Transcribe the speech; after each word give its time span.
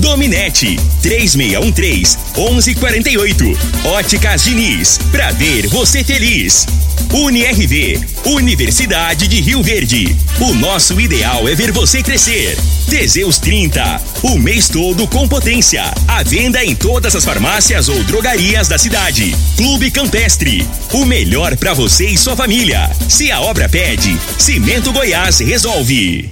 Dominete, 0.00 0.76
3613-1148. 1.02 3.56
Óticas 3.84 4.44
Diniz, 4.44 4.98
pra 5.10 5.30
ver 5.32 5.66
você 5.68 6.02
feliz. 6.02 6.66
UniRV, 7.12 8.00
Universidade 8.24 9.28
de 9.28 9.40
Rio 9.40 9.62
Verde. 9.62 10.16
O 10.40 10.54
nosso 10.54 10.98
ideal 11.00 11.48
é 11.48 11.54
ver 11.54 11.70
você 11.70 12.02
crescer. 12.02 12.56
Teseus 12.88 13.38
30, 13.38 14.00
o 14.22 14.38
mês 14.38 14.68
todo 14.68 15.06
com 15.06 15.28
potência. 15.28 15.84
A 16.08 16.22
venda 16.22 16.64
em 16.64 16.74
todas 16.74 17.14
as 17.14 17.24
farmácias 17.24 17.88
ou 17.88 18.02
drogarias 18.04 18.68
da 18.68 18.78
cidade. 18.78 19.36
Clube 19.56 19.90
Campestre, 19.90 20.66
o 20.92 21.04
melhor 21.04 21.56
para 21.56 21.74
você 21.74 22.06
e 22.06 22.16
sua 22.16 22.34
família. 22.34 22.90
Se 23.08 23.30
a 23.30 23.40
obra 23.40 23.68
pede, 23.68 24.18
Cimento 24.38 24.92
Goiás 24.92 25.40
resolve. 25.40 26.30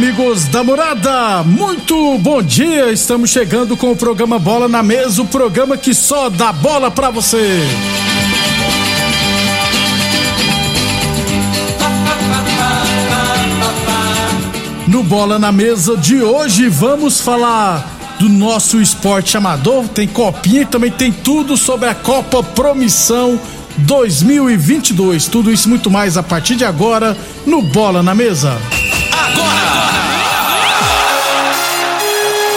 Amigos 0.00 0.46
da 0.46 0.64
morada, 0.64 1.42
muito 1.42 2.16
bom 2.16 2.42
dia. 2.42 2.90
Estamos 2.90 3.28
chegando 3.28 3.76
com 3.76 3.92
o 3.92 3.96
programa 3.96 4.38
Bola 4.38 4.66
na 4.66 4.82
Mesa 4.82 5.20
o 5.20 5.26
programa 5.26 5.76
que 5.76 5.92
só 5.92 6.30
dá 6.30 6.54
bola 6.54 6.90
pra 6.90 7.10
você. 7.10 7.58
No 14.88 15.02
Bola 15.02 15.38
na 15.38 15.52
Mesa 15.52 15.94
de 15.98 16.22
hoje 16.22 16.70
vamos 16.70 17.20
falar 17.20 18.16
do 18.18 18.26
nosso 18.26 18.80
esporte 18.80 19.36
amador. 19.36 19.86
Tem 19.86 20.08
copinha 20.08 20.62
e 20.62 20.66
também 20.66 20.90
tem 20.90 21.12
tudo 21.12 21.58
sobre 21.58 21.90
a 21.90 21.94
Copa 21.94 22.42
Promissão 22.42 23.38
2022. 23.76 25.26
Tudo 25.26 25.52
isso 25.52 25.68
muito 25.68 25.90
mais 25.90 26.16
a 26.16 26.22
partir 26.22 26.56
de 26.56 26.64
agora 26.64 27.14
no 27.44 27.60
Bola 27.60 28.02
na 28.02 28.14
Mesa. 28.14 28.58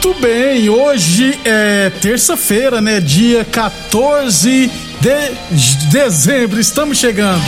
Muito 0.00 0.20
bem, 0.20 0.70
hoje 0.70 1.36
é 1.44 1.90
terça-feira, 1.90 2.80
né? 2.80 3.00
Dia 3.00 3.44
14 3.44 4.70
de 5.00 5.86
dezembro, 5.90 6.60
estamos 6.60 6.98
chegando. 6.98 7.42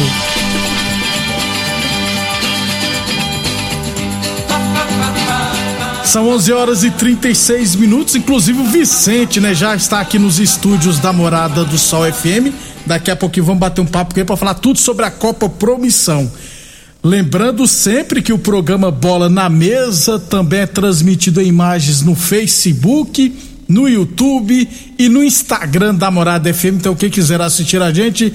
São 6.04 6.28
11 6.28 6.52
horas 6.52 6.82
e 6.82 6.90
36 6.90 7.76
minutos. 7.76 8.16
Inclusive 8.16 8.60
o 8.60 8.64
Vicente, 8.64 9.38
né, 9.38 9.54
já 9.54 9.76
está 9.76 10.00
aqui 10.00 10.18
nos 10.18 10.40
estúdios 10.40 10.98
da 10.98 11.12
Morada 11.12 11.64
do 11.64 11.78
Sol 11.78 12.02
FM. 12.12 12.52
Daqui 12.84 13.12
a 13.12 13.16
pouquinho 13.16 13.46
vamos 13.46 13.60
bater 13.60 13.80
um 13.80 13.86
papo 13.86 14.12
com 14.12 14.18
ele 14.18 14.26
para 14.26 14.36
falar 14.36 14.54
tudo 14.54 14.80
sobre 14.80 15.04
a 15.04 15.10
Copa 15.12 15.48
Promissão. 15.48 16.28
Lembrando 17.02 17.66
sempre 17.66 18.20
que 18.20 18.32
o 18.32 18.38
programa 18.38 18.90
Bola 18.90 19.30
na 19.30 19.48
Mesa 19.48 20.18
também 20.18 20.60
é 20.60 20.66
transmitido 20.66 21.40
em 21.40 21.46
imagens 21.46 22.02
no 22.02 22.14
Facebook, 22.14 23.34
no 23.66 23.88
YouTube 23.88 24.68
e 24.98 25.08
no 25.08 25.24
Instagram 25.24 25.94
da 25.94 26.10
Morada 26.10 26.52
FM. 26.52 26.74
Então, 26.76 26.94
quem 26.94 27.08
quiser 27.08 27.40
assistir 27.40 27.80
a 27.80 27.90
gente, 27.90 28.30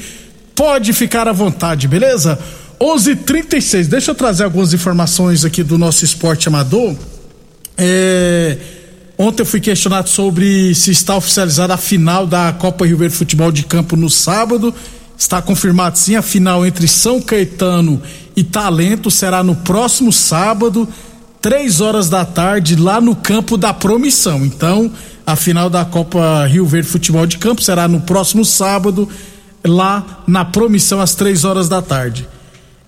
pode 0.56 0.94
ficar 0.94 1.28
à 1.28 1.32
vontade, 1.32 1.88
beleza? 1.88 2.40
11:36. 2.80 3.88
Deixa 3.88 4.12
eu 4.12 4.16
trazer 4.16 4.46
algumas 4.46 4.74
informações 4.74 5.46
aqui 5.46 5.62
do 5.62 5.78
nosso 5.78 6.04
esporte 6.04 6.48
amador. 6.48 6.96
É, 7.78 8.58
ontem 9.16 9.44
eu 9.44 9.46
fui 9.46 9.60
questionado 9.60 10.10
sobre 10.10 10.74
se 10.74 10.90
está 10.90 11.16
oficializada 11.16 11.76
a 11.76 11.78
final 11.78 12.26
da 12.26 12.52
Copa 12.54 12.88
Rio 12.88 12.98
Verde 12.98 13.16
Futebol 13.16 13.52
de 13.52 13.64
Campo 13.64 13.96
no 13.96 14.10
sábado. 14.10 14.74
Está 15.18 15.42
confirmado 15.42 15.98
sim, 15.98 16.16
a 16.16 16.22
final 16.22 16.66
entre 16.66 16.88
São 16.88 17.22
Caetano 17.22 18.02
e 18.02 18.25
Talento 18.44 19.10
será 19.10 19.44
no 19.44 19.56
próximo 19.56 20.12
sábado, 20.12 20.88
três 21.42 21.80
horas 21.82 22.10
da 22.10 22.26
tarde, 22.26 22.76
lá 22.76 23.00
no 23.00 23.16
campo 23.16 23.58
da 23.58 23.74
Promissão. 23.74 24.46
Então, 24.46 24.92
a 25.26 25.36
final 25.36 25.70
da 25.70 25.86
Copa 25.86 26.46
Rio 26.46 26.66
Verde 26.66 26.88
Futebol 26.88 27.26
de 27.26 27.38
Campo 27.38 27.62
será 27.62 27.88
no 27.88 28.02
próximo 28.02 28.44
sábado, 28.44 29.08
lá 29.64 30.24
na 30.28 30.44
Promissão, 30.44 31.00
às 31.00 31.16
três 31.16 31.44
horas 31.44 31.70
da 31.70 31.82
tarde. 31.82 32.28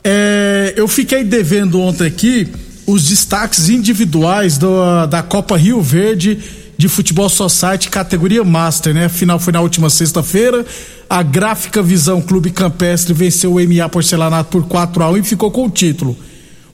É, 0.04 0.74
eu 0.76 0.88
fiquei 0.88 1.24
devendo 1.24 1.82
ontem 1.82 2.06
aqui 2.06 2.48
os 2.86 3.04
destaques 3.04 3.70
individuais 3.70 4.58
do, 4.58 5.06
da 5.08 5.22
Copa 5.22 5.58
Rio 5.58 5.82
Verde 5.82 6.40
de 6.78 6.88
Futebol 6.88 7.28
Society 7.28 7.90
categoria 7.90 8.44
Master, 8.44 8.94
né? 8.94 9.06
A 9.06 9.10
final 9.10 9.40
foi 9.40 9.52
na 9.52 9.62
última 9.62 9.90
sexta-feira. 9.90 10.66
A 11.10 11.24
Gráfica 11.24 11.82
Visão 11.82 12.22
Clube 12.22 12.52
Campestre 12.52 13.14
venceu 13.14 13.56
o 13.56 13.60
MA 13.60 13.90
Porcelanato 13.90 14.50
por 14.52 14.68
4 14.68 15.04
a 15.04 15.10
1 15.10 15.18
e 15.18 15.24
ficou 15.24 15.50
com 15.50 15.66
o 15.66 15.70
título. 15.70 16.16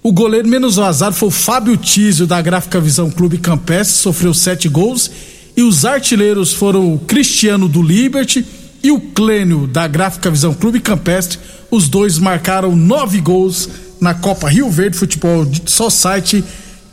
O 0.02 0.12
goleiro 0.12 0.47
menos 0.47 0.75
vazado 0.75 1.16
foi 1.16 1.30
o 1.30 1.31
Fábio 1.31 1.78
Tísio 1.78 2.28
da 2.28 2.42
Gráfica 2.42 2.81
Visão 2.81 3.09
Clube 3.09 3.38
Campestre, 3.38 3.96
sofreu 3.96 4.34
sete 4.34 4.68
gols. 4.68 5.09
E 5.56 5.63
os 5.63 5.86
artilheiros 5.86 6.52
foram 6.52 6.94
o 6.94 7.00
Cristiano 7.00 7.69
do 7.69 7.81
Liberty 7.81 8.46
e 8.84 8.92
o 8.92 9.00
Clênio 9.00 9.66
da 9.68 9.88
Gráfica 9.88 10.30
Visão 10.30 10.53
Clube 10.53 10.81
Campestre. 10.81 11.40
Os 11.72 11.88
dois 11.88 12.19
marcaram 12.19 12.75
nove 12.75 13.22
gols 13.22 13.69
na 14.02 14.13
Copa 14.13 14.50
Rio 14.50 14.69
Verde 14.69 14.97
Futebol 14.97 15.47
Society 15.66 16.44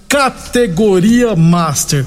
categoria 0.08 1.34
Master. 1.34 2.04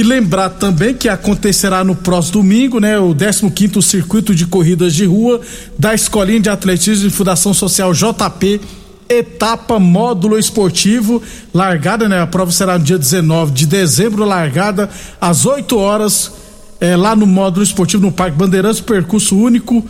E 0.00 0.02
lembrar 0.02 0.48
também 0.48 0.94
que 0.94 1.10
acontecerá 1.10 1.84
no 1.84 1.94
próximo 1.94 2.40
domingo, 2.40 2.80
né, 2.80 2.98
o 2.98 3.14
15º 3.14 3.82
Circuito 3.82 4.34
de 4.34 4.46
Corridas 4.46 4.94
de 4.94 5.04
Rua 5.04 5.42
da 5.78 5.92
Escolinha 5.92 6.40
de 6.40 6.48
Atletismo 6.48 7.08
e 7.08 7.10
Fundação 7.10 7.52
Social 7.52 7.92
JP, 7.92 8.62
etapa 9.10 9.78
módulo 9.78 10.38
esportivo, 10.38 11.22
largada, 11.52 12.08
né, 12.08 12.18
a 12.18 12.26
prova 12.26 12.50
será 12.50 12.78
no 12.78 12.84
dia 12.86 12.96
19 12.96 13.52
de 13.52 13.66
dezembro, 13.66 14.24
largada 14.24 14.88
às 15.20 15.44
8 15.44 15.76
horas, 15.76 16.32
é, 16.80 16.96
lá 16.96 17.14
no 17.14 17.26
módulo 17.26 17.62
esportivo 17.62 18.02
no 18.02 18.10
Parque 18.10 18.38
Bandeirantes, 18.38 18.80
percurso 18.80 19.36
único, 19.36 19.84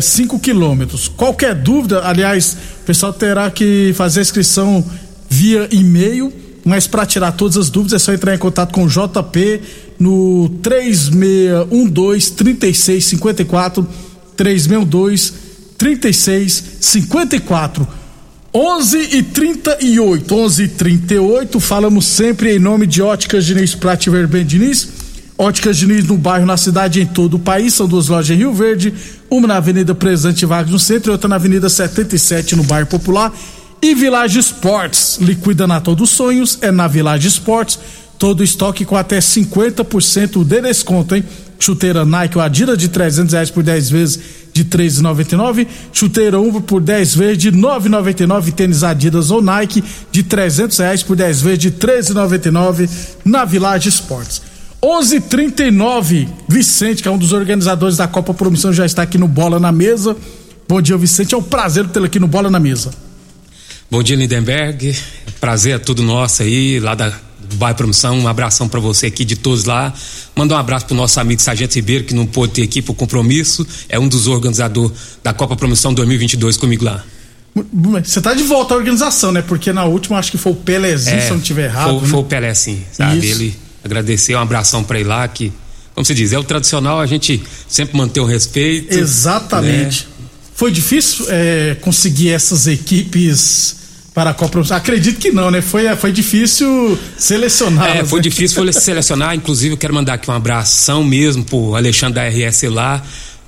5 0.00 0.36
é, 0.36 0.38
quilômetros. 0.38 1.08
Qualquer 1.08 1.56
dúvida, 1.56 2.02
aliás, 2.04 2.56
o 2.82 2.84
pessoal 2.86 3.12
terá 3.12 3.50
que 3.50 3.92
fazer 3.96 4.20
a 4.20 4.22
inscrição 4.22 4.84
via 5.28 5.68
e-mail 5.72 6.45
mas 6.66 6.88
para 6.88 7.06
tirar 7.06 7.30
todas 7.30 7.56
as 7.56 7.70
dúvidas 7.70 8.02
é 8.02 8.04
só 8.04 8.12
entrar 8.12 8.34
em 8.34 8.38
contato 8.38 8.72
com 8.72 8.82
o 8.82 8.88
JP 8.88 9.60
no 10.00 10.48
3612 10.60 12.32
3654 12.32 13.88
3612 14.36 15.32
3654 15.78 17.86
11 18.52 18.98
e 18.98 19.22
38 19.22 20.34
11 20.34 20.62
e 20.64 20.68
38 20.68 21.60
falamos 21.60 22.04
sempre 22.04 22.56
em 22.56 22.58
nome 22.58 22.84
de 22.84 23.00
Óticas 23.00 23.44
Diniz 23.44 23.76
Prate 23.76 24.10
Verben 24.10 24.44
Diniz. 24.44 24.88
Óticas 25.38 25.76
Diniz 25.76 26.06
no 26.06 26.16
bairro, 26.16 26.46
na 26.46 26.56
cidade 26.56 27.00
em 27.00 27.06
todo 27.06 27.34
o 27.34 27.38
país. 27.38 27.74
São 27.74 27.86
duas 27.86 28.08
lojas 28.08 28.34
em 28.34 28.38
Rio 28.38 28.54
Verde 28.54 28.92
uma 29.30 29.46
na 29.46 29.58
Avenida 29.58 29.94
Presidente 29.94 30.46
Vargas 30.46 30.72
no 30.72 30.78
centro 30.78 31.10
e 31.10 31.12
outra 31.12 31.28
na 31.28 31.36
Avenida 31.36 31.68
77 31.68 32.56
no 32.56 32.64
bairro 32.64 32.88
Popular 32.88 33.32
e 33.82 33.94
Village 33.94 34.38
Sports, 34.38 35.18
liquida 35.20 35.66
Natal 35.66 35.94
dos 35.94 36.10
Sonhos, 36.10 36.58
é 36.60 36.70
na 36.70 36.88
Village 36.88 37.28
Sports, 37.28 37.78
todo 38.18 38.42
estoque 38.42 38.84
com 38.84 38.96
até 38.96 39.18
50% 39.18 40.44
de 40.44 40.60
desconto, 40.60 41.14
hein? 41.14 41.24
Chuteira 41.58 42.04
Nike 42.04 42.36
ou 42.36 42.44
Adidas 42.44 42.78
de 42.78 42.88
300 42.88 43.32
reais 43.32 43.50
por 43.50 43.62
10 43.62 43.90
vezes 43.90 44.20
de 44.52 44.64
3,99. 44.64 45.66
Chuteira 45.92 46.38
Umbro 46.38 46.60
por 46.60 46.80
10 46.80 47.14
vezes 47.14 47.38
de 47.38 47.52
9,99. 47.52 48.52
Tênis 48.52 48.82
Adidas 48.82 49.30
ou 49.30 49.42
Nike 49.42 49.82
de 50.10 50.22
300 50.22 50.78
reais 50.78 51.02
por 51.02 51.16
10 51.16 51.40
vezes 51.40 51.58
de 51.58 51.70
13,99 51.70 52.88
na 53.24 53.44
Village 53.44 53.88
Sports. 53.88 54.42
11:39 54.82 56.28
Vicente, 56.48 57.02
que 57.02 57.08
é 57.08 57.10
um 57.10 57.18
dos 57.18 57.32
organizadores 57.32 57.96
da 57.96 58.06
Copa 58.06 58.34
Promissão, 58.34 58.72
já 58.72 58.84
está 58.84 59.02
aqui 59.02 59.18
no 59.18 59.26
Bola 59.26 59.58
na 59.58 59.72
Mesa. 59.72 60.16
Bom 60.68 60.80
dia, 60.82 60.96
Vicente. 60.96 61.34
É 61.34 61.38
um 61.38 61.42
prazer 61.42 61.86
tê-lo 61.88 62.06
aqui 62.06 62.20
no 62.20 62.26
Bola 62.26 62.50
na 62.50 62.60
Mesa. 62.60 62.90
Bom 63.88 64.02
dia, 64.02 64.16
Lindenberg. 64.16 64.96
Prazer 65.40 65.76
é 65.76 65.78
tudo 65.78 66.02
nosso 66.02 66.42
aí, 66.42 66.80
lá 66.80 66.96
da 66.96 67.12
bairro 67.54 67.76
Promoção. 67.76 68.18
Um 68.18 68.26
abração 68.26 68.68
para 68.68 68.80
você 68.80 69.06
aqui 69.06 69.24
de 69.24 69.36
todos 69.36 69.64
lá. 69.64 69.94
Mandar 70.34 70.56
um 70.56 70.58
abraço 70.58 70.86
pro 70.86 70.96
nosso 70.96 71.20
amigo 71.20 71.40
Sargento 71.40 71.76
Ribeiro, 71.76 72.02
que 72.02 72.12
não 72.12 72.26
pôde 72.26 72.54
ter 72.54 72.62
aqui 72.62 72.82
por 72.82 72.94
compromisso. 72.94 73.64
É 73.88 73.96
um 73.96 74.08
dos 74.08 74.26
organizadores 74.26 74.92
da 75.22 75.32
Copa 75.32 75.54
Promoção 75.54 75.94
2022 75.94 76.56
comigo 76.56 76.84
lá. 76.84 77.04
Você 78.04 78.20
tá 78.20 78.34
de 78.34 78.42
volta 78.42 78.74
à 78.74 78.76
organização, 78.76 79.30
né? 79.30 79.40
Porque 79.40 79.72
na 79.72 79.84
última 79.84 80.18
acho 80.18 80.32
que 80.32 80.36
foi 80.36 80.52
o 80.52 80.56
Pelézinho, 80.56 81.16
é, 81.16 81.20
se 81.20 81.28
eu 81.28 81.34
não 81.34 81.40
estiver 81.40 81.66
errado. 81.66 81.90
Foi, 81.90 82.02
né? 82.02 82.08
foi 82.08 82.20
o 82.20 82.24
Pelé, 82.24 82.54
sim, 82.54 82.82
sabe? 82.92 83.18
Isso. 83.18 83.40
Ele 83.40 83.56
agradeceu, 83.84 84.36
um 84.36 84.42
abração 84.42 84.82
para 84.82 84.98
ele 84.98 85.08
lá, 85.08 85.26
que, 85.28 85.52
como 85.94 86.04
se 86.04 86.12
diz, 86.12 86.32
é 86.32 86.38
o 86.38 86.44
tradicional, 86.44 87.00
a 87.00 87.06
gente 87.06 87.40
sempre 87.68 87.96
manter 87.96 88.20
o 88.20 88.26
respeito. 88.26 88.92
Exatamente. 88.92 90.06
Né? 90.06 90.15
Foi 90.56 90.72
difícil 90.72 91.26
é, 91.28 91.76
conseguir 91.82 92.30
essas 92.30 92.66
equipes 92.66 93.76
para 94.14 94.30
a 94.30 94.34
Copa 94.34 94.58
Acredito 94.74 95.18
que 95.20 95.30
não, 95.30 95.50
né? 95.50 95.60
Foi, 95.60 95.94
foi 95.96 96.10
difícil 96.10 96.98
selecionar. 97.18 97.98
É, 97.98 98.02
foi 98.02 98.20
né? 98.20 98.22
difícil 98.22 98.62
foi 98.62 98.72
selecionar. 98.72 99.34
Inclusive, 99.34 99.74
eu 99.74 99.76
quero 99.76 99.92
mandar 99.92 100.14
aqui 100.14 100.30
um 100.30 100.34
abração 100.34 101.04
mesmo 101.04 101.44
pro 101.44 101.74
Alexandre 101.74 102.14
da 102.14 102.26
RS 102.26 102.62
lá. 102.70 103.04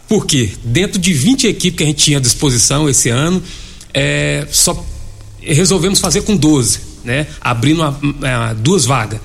Porque 0.06 0.50
dentro 0.62 1.00
de 1.00 1.14
20 1.14 1.46
equipes 1.46 1.78
que 1.78 1.82
a 1.82 1.87
gente 1.87 2.05
tinha 2.05 2.19
à 2.19 2.20
disposição 2.20 2.87
esse 2.90 3.08
ano, 3.08 3.43
é, 3.94 4.46
só 4.50 4.87
resolvemos 5.40 6.00
fazer 6.00 6.20
com 6.20 6.37
12, 6.37 6.81
né? 7.04 7.26
Abrindo 7.40 7.81
uma, 7.81 7.99
uma, 8.02 8.52
duas 8.52 8.84
vagas. 8.84 9.19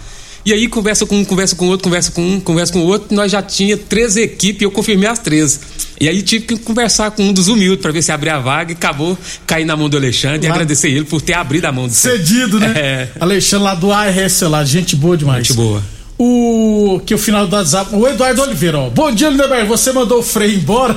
E 0.45 0.51
aí 0.51 0.67
conversa 0.67 1.05
com 1.05 1.17
um, 1.17 1.23
conversa 1.23 1.55
com 1.55 1.67
outro, 1.67 1.83
conversa 1.83 2.11
com 2.11 2.21
um, 2.21 2.39
conversa 2.39 2.73
com 2.73 2.79
outro, 2.79 3.15
nós 3.15 3.31
já 3.31 3.41
tinha 3.41 3.77
três 3.77 4.17
equipes 4.17 4.61
e 4.61 4.65
eu 4.65 4.71
confirmei 4.71 5.07
as 5.07 5.19
três. 5.19 5.59
E 6.01 6.09
aí 6.09 6.21
tive 6.21 6.45
que 6.45 6.57
conversar 6.57 7.11
com 7.11 7.23
um 7.23 7.33
dos 7.33 7.47
humildes 7.47 7.81
para 7.81 7.91
ver 7.91 8.01
se 8.01 8.11
abria 8.11 8.35
a 8.35 8.39
vaga 8.39 8.71
e 8.71 8.75
acabou 8.75 9.17
caindo 9.47 9.67
na 9.67 9.77
mão 9.77 9.87
do 9.87 9.95
Alexandre 9.95 10.39
lá... 10.39 10.47
e 10.47 10.51
agradecer 10.51 10.89
ele 10.89 11.05
por 11.05 11.21
ter 11.21 11.33
abrido 11.33 11.65
a 11.65 11.71
mão 11.71 11.87
do 11.87 11.93
Cedido, 11.93 12.59
né? 12.59 12.73
É. 12.83 13.07
Alexandre 13.19 13.63
lá 13.63 13.75
do 13.75 13.91
ARS 13.91 14.41
lá, 14.41 14.65
gente 14.65 14.95
boa 14.95 15.15
demais. 15.15 15.47
Gente 15.47 15.55
boa 15.55 15.81
o 16.17 17.01
que 17.05 17.13
o 17.13 17.17
final 17.17 17.47
do 17.47 17.55
WhatsApp, 17.55 17.95
o 17.95 18.07
Eduardo 18.07 18.41
Oliveira, 18.41 18.77
ó. 18.77 18.89
Bom 18.89 19.11
dia, 19.11 19.29
Lindeberg, 19.29 19.67
você 19.67 19.91
mandou 19.91 20.19
o 20.19 20.23
Frei 20.23 20.55
embora? 20.55 20.95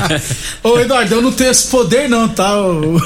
Ô 0.64 0.78
Eduardo, 0.78 1.14
eu 1.14 1.22
não 1.22 1.32
tenho 1.32 1.50
esse 1.50 1.68
poder 1.68 2.08
não, 2.08 2.28
tá? 2.28 2.58
O, 2.60 2.96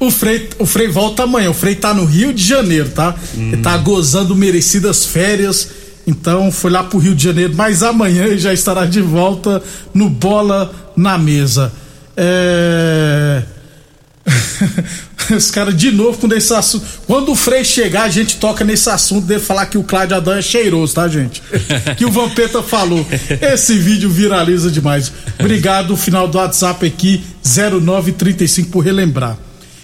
o, 0.06 0.10
Frei, 0.10 0.48
o 0.58 0.66
Frei 0.66 0.88
volta 0.88 1.24
amanhã, 1.24 1.50
o 1.50 1.54
Frei 1.54 1.74
tá 1.74 1.92
no 1.92 2.04
Rio 2.04 2.32
de 2.32 2.44
Janeiro, 2.44 2.90
tá? 2.90 3.14
Hum. 3.36 3.52
Ele 3.52 3.62
tá 3.62 3.76
gozando 3.76 4.36
merecidas 4.36 5.04
férias, 5.04 5.68
então 6.06 6.50
foi 6.52 6.70
lá 6.70 6.84
pro 6.84 6.98
Rio 6.98 7.14
de 7.14 7.24
Janeiro, 7.24 7.54
mas 7.56 7.82
amanhã 7.82 8.24
ele 8.24 8.38
já 8.38 8.52
estará 8.52 8.86
de 8.86 9.00
volta 9.00 9.62
no 9.92 10.08
Bola 10.08 10.72
na 10.96 11.18
Mesa. 11.18 11.72
É... 12.16 13.42
Os 15.34 15.50
caras 15.50 15.76
de 15.76 15.90
novo 15.90 16.18
com 16.18 16.34
esse 16.34 16.52
assunto. 16.54 16.84
Quando 17.06 17.32
o 17.32 17.34
Frei 17.34 17.64
chegar, 17.64 18.04
a 18.04 18.08
gente 18.08 18.36
toca 18.36 18.64
nesse 18.64 18.88
assunto 18.88 19.26
dele 19.26 19.40
falar 19.40 19.66
que 19.66 19.76
o 19.76 19.82
Cláudio 19.82 20.16
Adão 20.16 20.34
é 20.34 20.42
cheiroso, 20.42 20.94
tá, 20.94 21.06
gente? 21.06 21.42
que 21.96 22.04
o 22.04 22.10
Vampeta 22.10 22.62
falou. 22.62 23.06
Esse 23.40 23.76
vídeo 23.78 24.08
viraliza 24.08 24.70
demais. 24.70 25.12
Obrigado, 25.38 25.96
final 25.96 26.26
do 26.26 26.38
WhatsApp 26.38 26.86
aqui, 26.86 27.22
0935 27.44 28.70
por 28.70 28.80
relembrar. 28.84 29.36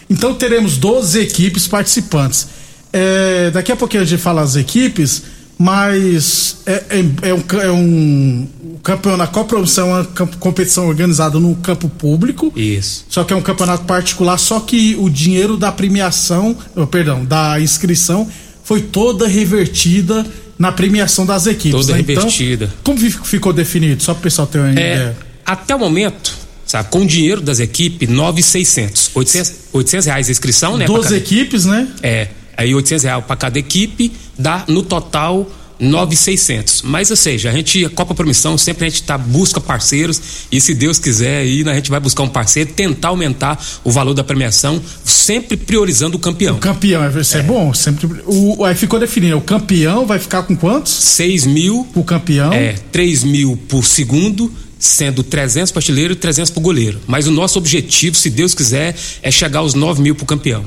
Então 0.08 0.34
teremos 0.34 0.76
12 0.78 1.20
equipes 1.20 1.66
participantes. 1.66 2.48
É, 2.92 3.50
daqui 3.50 3.72
a 3.72 3.76
pouquinho 3.76 4.02
a 4.02 4.06
gente 4.06 4.22
fala 4.22 4.40
as 4.42 4.56
equipes 4.56 5.22
mas 5.58 6.58
é, 6.66 6.72
é, 6.72 7.28
é, 7.30 7.34
um, 7.34 7.42
é 7.60 7.70
um 7.70 8.48
campeonato, 8.84 9.32
qual 9.32 9.46
promoção 9.46 9.88
é 9.88 10.00
uma 10.00 10.04
competição 10.38 10.86
organizada 10.86 11.40
no 11.40 11.56
campo 11.56 11.88
público. 11.88 12.52
Isso. 12.54 13.06
Só 13.08 13.24
que 13.24 13.32
é 13.32 13.36
um 13.36 13.40
campeonato 13.40 13.84
particular, 13.84 14.38
só 14.38 14.60
que 14.60 14.94
o 15.00 15.08
dinheiro 15.08 15.56
da 15.56 15.72
premiação, 15.72 16.54
oh, 16.76 16.86
perdão, 16.86 17.24
da 17.24 17.58
inscrição 17.58 18.28
foi 18.62 18.82
toda 18.82 19.26
revertida 19.26 20.24
na 20.58 20.70
premiação 20.70 21.24
das 21.24 21.46
equipes. 21.46 21.86
Toda 21.86 21.94
né? 21.94 22.00
Então, 22.00 22.14
revertida. 22.14 22.66
Então, 22.66 22.94
como 22.94 23.10
ficou 23.24 23.52
definido? 23.54 24.02
Só 24.02 24.12
para 24.12 24.20
o 24.20 24.22
pessoal 24.22 24.46
ter 24.46 24.58
uma 24.58 24.68
é, 24.68 24.72
ideia. 24.72 25.16
Até 25.46 25.74
o 25.74 25.78
momento, 25.78 26.36
sabe, 26.66 26.90
com 26.90 27.00
o 27.00 27.06
dinheiro 27.06 27.40
das 27.40 27.60
equipes, 27.60 28.06
9,600. 28.08 29.10
800, 29.14 29.52
800 29.72 30.06
reais 30.06 30.28
a 30.28 30.30
inscrição, 30.30 30.76
né? 30.76 30.84
12 30.84 31.16
equipes, 31.16 31.64
né? 31.64 31.88
É. 32.02 32.28
Aí 32.54 32.74
800 32.74 33.02
reais 33.02 33.24
para 33.24 33.36
cada 33.36 33.58
equipe, 33.58 34.12
dá 34.38 34.64
no 34.68 34.82
total 34.82 35.50
9,600. 35.78 36.82
Mas, 36.82 37.10
ou 37.10 37.16
seja, 37.16 37.50
a 37.50 37.52
gente, 37.52 37.84
a 37.84 37.90
Copa 37.90 38.14
Promissão, 38.14 38.56
sempre 38.56 38.86
a 38.86 38.88
gente 38.88 39.02
tá, 39.02 39.18
busca 39.18 39.60
parceiros 39.60 40.20
e 40.50 40.60
se 40.60 40.74
Deus 40.74 40.98
quiser 40.98 41.38
aí, 41.38 41.62
a 41.68 41.74
gente 41.74 41.90
vai 41.90 42.00
buscar 42.00 42.22
um 42.22 42.28
parceiro, 42.28 42.72
tentar 42.72 43.08
aumentar 43.08 43.62
o 43.82 43.90
valor 43.90 44.14
da 44.14 44.24
premiação, 44.24 44.80
sempre 45.04 45.56
priorizando 45.56 46.16
o 46.16 46.20
campeão. 46.20 46.56
O 46.56 46.60
campeão, 46.60 47.20
isso 47.20 47.36
é, 47.36 47.40
é 47.40 47.42
bom. 47.42 47.72
Sempre, 47.74 48.08
o, 48.26 48.64
aí 48.64 48.74
ficou 48.74 48.98
definido, 48.98 49.36
o 49.36 49.40
campeão 49.40 50.06
vai 50.06 50.18
ficar 50.18 50.42
com 50.44 50.56
quantos? 50.56 50.92
6 50.92 51.46
mil. 51.46 51.86
O 51.94 52.04
campeão? 52.04 52.52
É, 52.52 52.74
3 52.92 53.24
mil 53.24 53.56
por 53.68 53.84
segundo 53.84 54.52
sendo 54.78 55.22
300 55.22 55.72
para 55.72 55.80
artilheiro 55.80 56.12
e 56.12 56.16
300 56.16 56.50
para 56.50 56.62
goleiro. 56.62 57.00
Mas 57.06 57.26
o 57.26 57.30
nosso 57.30 57.58
objetivo, 57.58 58.16
se 58.16 58.28
Deus 58.28 58.54
quiser, 58.54 58.94
é 59.22 59.30
chegar 59.30 59.60
aos 59.60 59.72
9 59.72 60.02
mil 60.02 60.14
para 60.14 60.24
o 60.24 60.26
campeão. 60.26 60.64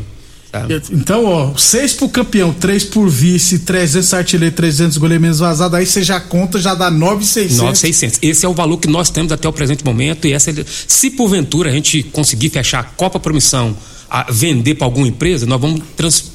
Então, 0.92 1.25
ó, 1.25 1.56
seis 1.57 1.94
pro 1.94 2.09
campeão, 2.09 2.54
três 2.54 2.83
por 2.83 3.09
vice, 3.09 3.59
300 3.59 4.13
artilheiro, 4.13 4.56
300 4.56 4.98
goleiro 4.98 5.21
menos 5.21 5.39
vazado, 5.39 5.75
aí 5.75 5.86
você 5.86 6.04
já 6.04 6.19
conta, 6.19 6.59
já 6.59 6.74
dá 6.74 6.89
9,600. 6.89 7.57
9,600. 7.57 8.19
Esse 8.21 8.45
é 8.45 8.50
o 8.50 8.54
valor 8.54 8.77
que 8.77 8.88
nós 8.88 9.09
temos 9.09 9.31
até 9.31 9.48
o 9.48 9.54
presente 9.54 9.83
momento 9.83 10.27
e 10.27 10.33
essa, 10.33 10.54
se 10.87 11.11
porventura 11.11 11.69
a 11.69 11.73
gente 11.73 12.04
conseguir 12.04 12.49
fechar 12.49 12.80
a 12.80 12.83
Copa 12.83 13.19
Promissão, 13.19 13.76
a 14.09 14.31
vender 14.31 14.76
para 14.76 14.87
alguma 14.87 15.07
empresa, 15.07 15.45
nós 15.45 15.59
vamos 15.59 15.81
trans, 15.95 16.31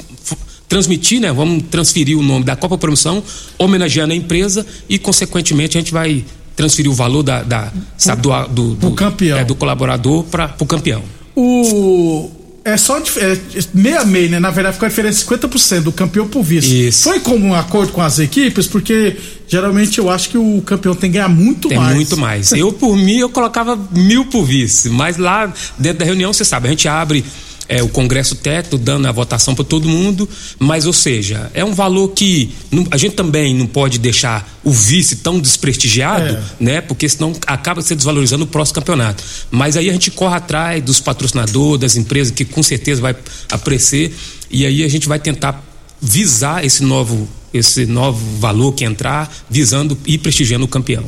transmitir, 0.68 1.20
né? 1.20 1.32
Vamos 1.32 1.64
transferir 1.70 2.18
o 2.18 2.22
nome 2.22 2.44
da 2.44 2.56
Copa 2.56 2.78
Promissão, 2.78 3.22
homenageando 3.58 4.12
a 4.12 4.16
empresa 4.16 4.66
e, 4.88 4.98
consequentemente, 4.98 5.76
a 5.76 5.80
gente 5.80 5.92
vai 5.92 6.24
transferir 6.56 6.90
o 6.90 6.94
valor 6.94 7.22
da, 7.22 7.42
da 7.42 7.72
sabe, 7.96 8.22
do, 8.22 8.46
do, 8.48 8.74
do, 8.74 8.90
campeão. 8.92 9.38
É, 9.38 9.44
do 9.44 9.54
colaborador 9.54 10.24
para 10.24 10.54
o 10.58 10.66
campeão. 10.66 11.02
O 11.34 12.30
é 12.64 12.76
só 12.76 12.98
é, 12.98 13.38
meia 13.74 14.04
meia, 14.04 14.28
né? 14.30 14.40
Na 14.40 14.50
verdade, 14.50 14.74
ficou 14.74 14.86
a 14.86 14.88
diferença 14.88 15.24
de 15.24 15.30
50% 15.30 15.80
do 15.80 15.92
campeão 15.92 16.28
por 16.28 16.42
vice. 16.42 16.88
Isso. 16.88 17.04
Foi 17.04 17.20
como 17.20 17.46
um 17.46 17.54
acordo 17.54 17.92
com 17.92 18.00
as 18.00 18.18
equipes, 18.18 18.66
porque 18.66 19.16
geralmente 19.48 19.98
eu 19.98 20.08
acho 20.08 20.30
que 20.30 20.38
o 20.38 20.62
campeão 20.62 20.94
tem 20.94 21.10
que 21.10 21.18
ganhar 21.18 21.28
muito 21.28 21.68
tem 21.68 21.78
mais. 21.78 21.94
Muito 21.94 22.16
mais. 22.16 22.52
eu, 22.52 22.72
por 22.72 22.96
mim, 22.96 23.18
eu 23.18 23.28
colocava 23.28 23.78
mil 23.90 24.26
por 24.26 24.44
vice. 24.44 24.88
Mas 24.88 25.16
lá 25.16 25.52
dentro 25.78 25.98
da 25.98 26.04
reunião, 26.04 26.32
você 26.32 26.44
sabe, 26.44 26.68
a 26.68 26.70
gente 26.70 26.86
abre 26.86 27.24
é, 27.68 27.82
o 27.82 27.88
Congresso 27.88 28.34
Técnico 28.34 28.78
dando 28.78 29.06
a 29.06 29.12
votação 29.12 29.54
para 29.54 29.64
todo 29.64 29.88
mundo, 29.88 30.28
mas, 30.58 30.86
ou 30.86 30.92
seja, 30.92 31.50
é 31.54 31.64
um 31.64 31.74
valor 31.74 32.08
que 32.08 32.52
não, 32.70 32.86
a 32.90 32.96
gente 32.96 33.14
também 33.14 33.54
não 33.54 33.66
pode 33.66 33.98
deixar 33.98 34.58
o 34.64 34.70
vice 34.70 35.16
tão 35.16 35.40
desprestigiado, 35.40 36.36
é. 36.36 36.42
né? 36.60 36.80
Porque 36.80 37.08
senão 37.08 37.32
acaba 37.46 37.82
se 37.82 37.94
desvalorizando 37.94 38.44
o 38.44 38.46
próximo 38.46 38.76
campeonato. 38.76 39.22
Mas 39.50 39.76
aí 39.76 39.88
a 39.88 39.92
gente 39.92 40.10
corre 40.10 40.36
atrás 40.36 40.82
dos 40.82 41.00
patrocinadores, 41.00 41.80
das 41.80 41.96
empresas 41.96 42.32
que 42.32 42.44
com 42.44 42.62
certeza 42.62 43.00
vai 43.00 43.16
aparecer, 43.50 44.14
e 44.50 44.66
aí 44.66 44.82
a 44.84 44.88
gente 44.88 45.08
vai 45.08 45.18
tentar 45.18 45.62
visar 46.00 46.64
esse 46.64 46.82
novo 46.82 47.28
esse 47.52 47.84
novo 47.84 48.38
valor 48.38 48.72
que 48.72 48.82
entrar, 48.82 49.30
visando 49.50 49.96
e 50.06 50.16
prestigiando 50.16 50.64
o 50.64 50.68
campeão. 50.68 51.04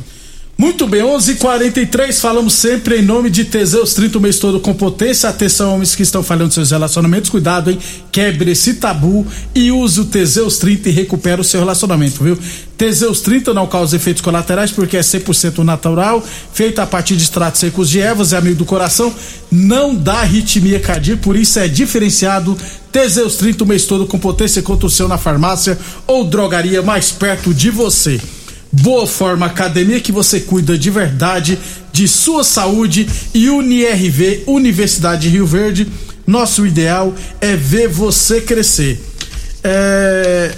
Muito 0.56 0.86
bem, 0.86 1.02
11:43 1.02 1.30
h 1.32 1.38
43 1.40 2.20
falamos 2.20 2.52
sempre 2.52 3.00
em 3.00 3.02
nome 3.02 3.28
de 3.28 3.44
Teseus 3.44 3.92
30 3.92 4.18
o 4.18 4.20
mês 4.20 4.38
todo 4.38 4.60
com 4.60 4.72
potência. 4.72 5.28
Atenção, 5.28 5.74
homens 5.74 5.96
que 5.96 6.02
estão 6.04 6.22
falhando 6.22 6.54
seus 6.54 6.70
relacionamentos, 6.70 7.28
cuidado, 7.28 7.72
hein? 7.72 7.78
Quebre 8.12 8.52
esse 8.52 8.74
tabu 8.74 9.26
e 9.52 9.72
use 9.72 10.00
o 10.00 10.04
Teseus 10.04 10.56
30 10.58 10.90
e 10.90 10.92
recupera 10.92 11.40
o 11.40 11.44
seu 11.44 11.58
relacionamento, 11.58 12.22
viu? 12.22 12.38
Teseus 12.78 13.20
30 13.20 13.52
não 13.52 13.66
causa 13.66 13.96
efeitos 13.96 14.22
colaterais 14.22 14.70
porque 14.70 14.96
é 14.96 15.00
100% 15.00 15.64
natural, 15.64 16.24
feito 16.52 16.78
a 16.78 16.86
partir 16.86 17.16
de 17.16 17.24
extratos 17.24 17.58
secos 17.58 17.90
de 17.90 17.98
ervas, 17.98 18.32
é 18.32 18.36
amigo 18.36 18.56
do 18.56 18.64
coração, 18.64 19.12
não 19.50 19.92
dá 19.92 20.20
arritmia 20.20 20.78
cardíaca, 20.78 21.20
por 21.20 21.34
isso 21.34 21.58
é 21.58 21.66
diferenciado. 21.66 22.56
Teseus 22.92 23.34
30 23.36 23.64
o 23.64 23.66
mês 23.66 23.86
todo 23.86 24.06
com 24.06 24.20
potência 24.20 24.62
contra 24.62 24.86
o 24.86 24.90
seu 24.90 25.08
na 25.08 25.18
farmácia 25.18 25.76
ou 26.06 26.24
drogaria 26.24 26.80
mais 26.80 27.10
perto 27.10 27.52
de 27.52 27.70
você. 27.70 28.20
Boa 28.82 29.06
Forma 29.06 29.46
Academia 29.46 30.00
que 30.00 30.10
você 30.10 30.40
cuida 30.40 30.76
de 30.76 30.90
verdade 30.90 31.58
de 31.92 32.08
sua 32.08 32.42
saúde 32.42 33.08
e 33.32 33.48
UniRV 33.48 34.44
Universidade 34.46 35.22
de 35.22 35.28
Rio 35.28 35.46
Verde. 35.46 35.86
Nosso 36.26 36.66
ideal 36.66 37.14
é 37.40 37.54
ver 37.54 37.88
você 37.88 38.40
crescer. 38.40 39.00
É... 39.62 40.52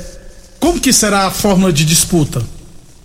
Como 0.59 0.81
que 0.81 0.93
será 0.93 1.27
a 1.27 1.31
fórmula 1.31 1.73
de 1.73 1.85
disputa? 1.85 2.43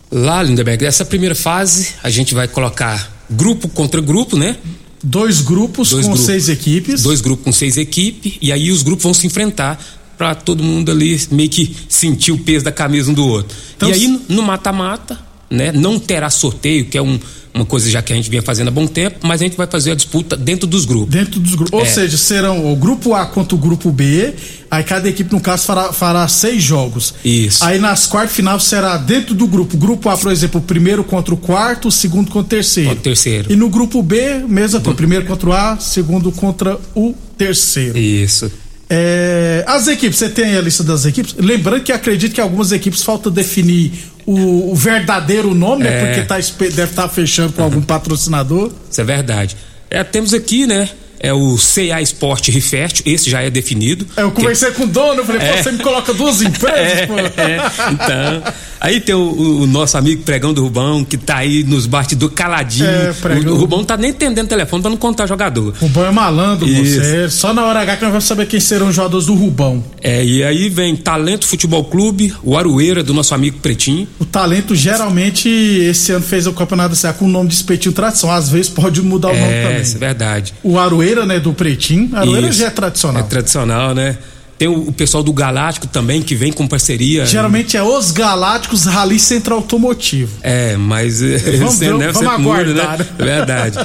Lá, 0.10 0.42
Lindeberg, 0.42 0.86
essa 0.86 1.04
primeira 1.04 1.36
fase 1.36 1.90
a 2.02 2.10
gente 2.10 2.34
vai 2.34 2.48
colocar 2.48 3.12
grupo 3.30 3.68
contra 3.68 4.00
grupo, 4.00 4.38
né? 4.38 4.56
Dois 5.04 5.42
grupos 5.42 5.90
dois 5.90 6.06
com 6.06 6.12
grupos, 6.12 6.26
seis 6.26 6.48
equipes. 6.48 7.04
Dois 7.04 7.22
grupos 7.22 7.44
com 7.44 7.52
seis 7.52 7.76
equipes 7.76 8.38
e 8.42 8.52
aí 8.52 8.72
os 8.72 8.82
grupos 8.82 9.04
vão 9.04 9.14
se 9.14 9.28
enfrentar 9.28 9.78
para 10.22 10.36
todo 10.36 10.64
mundo 10.64 10.92
ali 10.92 11.20
meio 11.32 11.50
que 11.50 11.76
sentir 11.90 12.32
o 12.32 12.38
peso 12.38 12.64
da 12.64 12.72
camisa 12.72 13.10
um 13.10 13.14
do 13.16 13.26
outro. 13.26 13.58
Então, 13.76 13.90
e 13.90 13.94
aí 13.94 14.20
no 14.30 14.44
mata-mata, 14.44 15.18
né? 15.50 15.72
Não 15.72 15.98
terá 15.98 16.30
sorteio, 16.30 16.86
que 16.86 16.96
é 16.96 17.02
um, 17.02 17.20
uma 17.52 17.66
coisa 17.66 17.90
já 17.90 18.04
que 18.04 18.14
a 18.14 18.16
gente 18.16 18.30
vinha 18.30 18.44
fazendo 18.44 18.68
há 18.68 18.72
bom 18.72 18.86
tempo, 18.86 19.18
mas 19.24 19.42
a 19.42 19.44
gente 19.46 19.58
vai 19.58 19.66
fazer 19.66 19.94
a 19.94 19.96
disputa 19.96 20.38
dentro 20.38 20.68
dos 20.68 20.86
grupos. 20.86 21.10
Dentro 21.10 21.40
dos 21.40 21.56
grupos. 21.56 21.74
Ou 21.74 21.82
É. 21.82 21.86
seja, 21.86 22.18
serão 22.18 22.72
o 22.72 22.76
grupo 22.76 23.16
A 23.16 23.26
contra 23.26 23.56
o 23.56 23.58
grupo 23.58 23.90
B. 23.92 24.32
Aí 24.70 24.84
cada 24.84 25.10
equipe, 25.10 25.34
no 25.34 25.42
caso, 25.42 25.66
fará, 25.66 25.92
fará 25.92 26.28
seis 26.28 26.62
jogos. 26.62 27.16
Isso. 27.26 27.66
Aí 27.66 27.80
nas 27.80 28.06
quartas 28.06 28.36
final 28.36 28.60
será 28.60 28.98
dentro 28.98 29.34
do 29.34 29.48
grupo. 29.48 29.76
Grupo 29.76 30.08
A, 30.08 30.16
por 30.16 30.32
exemplo, 30.32 30.62
o 30.62 30.64
primeiro 30.64 31.04
contra 31.04 31.34
o 31.34 31.38
quarto, 31.38 31.88
o 31.88 31.92
segundo 31.92 32.28
contra 32.28 32.42
o 32.42 32.44
terceiro. 32.44 32.90
Contra 32.90 33.02
o 33.02 33.04
terceiro. 33.04 33.52
E 33.52 33.56
no 33.56 33.70
grupo 33.70 34.04
B, 34.04 34.38
mesma 34.48 34.80
coisa. 34.80 34.96
Primeiro 34.96 35.26
contra 35.26 35.50
o 35.50 35.54
A, 35.54 35.80
segundo 35.80 36.32
contra 36.32 36.80
o 36.94 37.16
terceiro. 37.36 37.98
Isso. 37.98 38.52
É, 38.94 39.64
as 39.66 39.88
equipes, 39.88 40.18
você 40.20 40.28
tem 40.28 40.44
aí 40.46 40.58
a 40.58 40.62
lista 40.62 40.84
das 40.84 41.06
equipes? 41.06 41.34
Lembrando 41.38 41.82
que 41.82 41.94
acredito 41.94 42.34
que 42.36 42.42
algumas 42.42 42.74
equipes 42.74 43.02
falta 43.04 43.32
definir 43.32 43.94
o, 44.26 44.70
o 44.72 44.76
verdadeiro 44.76 45.54
nome, 45.54 45.86
né? 45.86 45.90
É. 45.90 46.06
Porque 46.06 46.22
tá, 46.24 46.36
deve 46.60 46.84
estar 46.92 47.08
fechando 47.08 47.54
com 47.54 47.64
algum 47.64 47.82
patrocinador. 47.82 48.70
Isso 48.90 49.00
é 49.00 49.04
verdade. 49.06 49.56
É, 49.90 50.04
temos 50.04 50.34
aqui, 50.34 50.68
né? 50.68 50.90
É 51.22 51.32
o 51.32 51.56
CA 51.56 52.02
Sport 52.02 52.50
Rifest, 52.50 53.04
esse 53.06 53.30
já 53.30 53.42
é 53.42 53.50
definido. 53.50 54.06
É, 54.18 54.24
Eu 54.24 54.32
conversei 54.32 54.72
com 54.72 54.84
o 54.84 54.88
dono, 54.88 55.22
eu 55.22 55.26
falei, 55.26 55.42
É. 55.42 55.64
você 55.64 55.72
me 55.72 55.78
coloca 55.80 56.14
duas 56.14 56.42
empresas, 56.42 57.06
pô. 57.08 57.18
É, 57.18 57.60
então, 57.92 58.54
aí 58.82 59.00
tem 59.00 59.16
o, 59.16 59.20
o- 59.20 59.62
o 59.62 59.68
nosso 59.68 59.98
amigo 59.98 60.24
Pregão 60.24 60.54
do 60.54 60.62
Rubão, 60.64 61.06
que 61.06 61.16
tá 61.16 61.38
aí 61.38 61.64
nos 61.64 61.86
bastidores 61.86 62.36
caladinho. 62.36 62.86
É, 62.90 63.14
Pregão. 63.14 63.54
o, 63.54 63.56
o 63.56 63.60
Rubão 63.60 63.84
tá 63.86 63.96
nem 63.96 64.10
entendendo 64.12 64.46
o 64.48 64.50
telefone 64.50 64.82
pra 64.82 64.90
não 64.90 64.98
contar 64.98 65.28
jogador. 65.28 65.74
Rubão 65.80 66.06
é 66.06 66.12
malandro, 66.12 66.68
Isso. 66.68 66.96
você. 67.02 67.30
Só 67.30 67.54
na 67.54 67.64
hora 67.66 67.80
H 67.82 67.96
que 67.98 68.02
nós 68.04 68.12
vamos 68.12 68.26
saber 68.26 68.48
quem 68.48 68.60
serão 68.60 68.88
os 68.90 68.96
jogadores 68.96 69.28
do 69.28 69.36
Rubão. 69.36 69.82
É, 70.02 70.26
e 70.26 70.44
aí 70.44 70.68
vem 70.70 70.96
Talento 70.96 71.46
Futebol 71.48 71.86
Clube, 71.86 72.34
o 72.44 72.58
Aroeira, 72.58 73.04
do 73.04 73.14
nosso 73.14 73.34
amigo 73.36 73.60
Pretinho. 73.60 74.08
O 74.20 74.26
talento 74.26 74.76
geralmente 74.76 75.48
esse 75.50 76.12
ano 76.12 76.26
fez 76.26 76.48
o 76.48 76.54
campeonato 76.54 77.00
da 77.02 77.14
com 77.14 77.26
o 77.26 77.30
nome 77.30 77.50
de 77.50 77.56
Espetinho 77.56 77.94
Tradição. 77.94 78.32
Às 78.32 78.50
vezes 78.50 78.70
pode 78.70 79.02
mudar 79.02 79.30
o 79.30 79.34
nome 79.38 79.54
É, 79.54 79.64
também. 79.64 79.82
isso 79.82 79.96
é 79.96 80.00
verdade. 80.00 80.54
O 80.64 80.80
Aroeira, 80.80 81.26
né, 81.26 81.40
do 81.40 81.54
Pretinho. 81.54 82.10
Aroeira 82.14 82.48
Isso. 82.50 82.60
já 82.60 82.68
é 82.68 82.70
tradicional. 82.70 83.22
É 83.22 83.26
tradicional, 83.26 83.94
né? 83.94 84.18
Tem 84.62 84.68
o, 84.68 84.90
o 84.90 84.92
pessoal 84.92 85.24
do 85.24 85.34
Galáctico 85.34 85.88
também, 85.88 86.22
que 86.22 86.36
vem 86.36 86.54
com 86.54 86.68
parceria. 86.68 87.26
Geralmente 87.26 87.76
é 87.76 87.82
os 87.82 88.12
Galácticos 88.12 88.86
Rally 88.86 89.18
Centro 89.18 89.56
Automotivo. 89.56 90.34
É, 90.44 90.78
mas 90.78 91.20
eh, 91.20 91.40
Vamos 91.58 91.74
sempre, 91.82 91.98
né, 91.98 92.12
vamos 92.12 92.30
sempre 92.30 92.44
muda, 92.44 92.62
aguardar, 92.62 93.00
né? 93.00 93.08
É 93.18 93.24
verdade. 93.24 93.80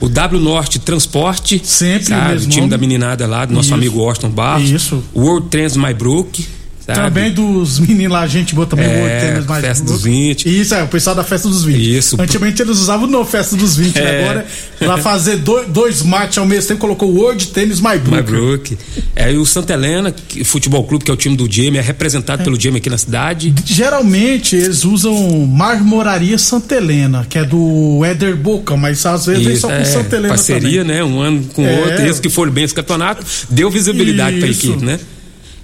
O 0.00 0.08
W 0.08 0.40
Norte 0.40 0.78
Transporte. 0.78 1.60
Sempre 1.62 2.06
sabe? 2.06 2.36
o 2.36 2.40
time 2.40 2.56
nome. 2.56 2.70
da 2.70 2.78
meninada 2.78 3.26
lá, 3.26 3.44
do 3.44 3.52
nosso 3.52 3.66
Isso. 3.66 3.74
amigo 3.74 3.98
Washington 3.98 4.30
Barros. 4.30 4.70
Isso. 4.70 5.04
World 5.14 5.48
Trans 5.48 5.76
My 5.76 5.92
Brook. 5.92 6.46
Sabe? 6.86 7.00
Também 7.00 7.32
dos 7.32 7.78
meninos 7.80 8.12
lá, 8.12 8.26
gente 8.26 8.54
boa 8.54 8.66
também. 8.66 8.84
É, 8.84 8.88
o 8.88 8.98
World 9.00 9.20
Tennis 9.26 9.46
mais 9.46 9.64
Festa 9.64 9.84
Boa. 9.84 9.96
dos 9.96 10.04
20. 10.04 10.60
Isso, 10.60 10.74
é, 10.74 10.82
o 10.82 10.88
pessoal 10.88 11.16
da 11.16 11.24
Festa 11.24 11.48
dos 11.48 11.64
20. 11.64 11.96
Isso. 11.96 12.16
Antigamente 12.20 12.60
eles 12.60 12.78
usavam 12.78 13.06
no 13.06 13.24
Festa 13.24 13.56
dos 13.56 13.76
20, 13.76 13.94
né? 13.96 14.02
É. 14.04 14.22
agora 14.22 14.46
pra 14.78 14.98
fazer 14.98 15.36
dois, 15.38 15.66
dois 15.68 16.02
matches 16.02 16.36
ao 16.38 16.44
mesmo 16.44 16.68
tempo 16.68 16.80
colocou 16.80 17.10
o 17.10 17.14
World 17.16 17.46
Tennis 17.48 17.80
My 17.80 17.96
Brook. 17.98 18.16
My 18.16 18.22
Brook. 18.22 18.78
É, 19.16 19.32
e 19.32 19.38
o 19.38 19.46
Santa 19.46 19.72
Helena 19.72 20.12
que- 20.12 20.44
Futebol 20.44 20.84
Clube, 20.84 21.04
que 21.06 21.10
é 21.10 21.14
o 21.14 21.16
time 21.16 21.34
do 21.36 21.50
Jamie, 21.50 21.78
é 21.78 21.80
representado 21.80 22.44
pelo 22.44 22.60
Jamie 22.60 22.78
aqui 22.80 22.90
na 22.90 22.98
cidade. 22.98 23.54
Geralmente 23.64 24.54
eles 24.54 24.84
usam 24.84 25.46
Marmoraria 25.46 26.36
Santa 26.36 26.74
Helena, 26.76 27.26
que 27.28 27.38
é 27.38 27.44
do 27.44 28.04
Éder 28.04 28.36
Boca, 28.36 28.76
mas 28.76 29.06
às 29.06 29.24
vezes 29.24 29.42
vem 29.42 29.52
Isso, 29.54 29.62
só 29.62 29.68
com 29.68 29.74
é, 29.74 29.84
Santa 29.84 30.16
Helena 30.16 30.28
parceria, 30.34 30.82
também. 30.82 30.96
né? 30.96 31.02
Um 31.04 31.18
ano 31.20 31.44
com 31.54 31.62
o 31.62 31.66
É. 31.66 31.80
outro. 31.80 32.06
Esse 32.06 32.20
que 32.20 32.28
for 32.28 32.50
bem 32.50 32.64
esse 32.64 32.74
campeonato, 32.74 33.24
deu 33.48 33.70
visibilidade 33.70 34.38
pra 34.38 34.48
Isso. 34.48 34.66
equipe, 34.66 34.84
né? 34.84 34.98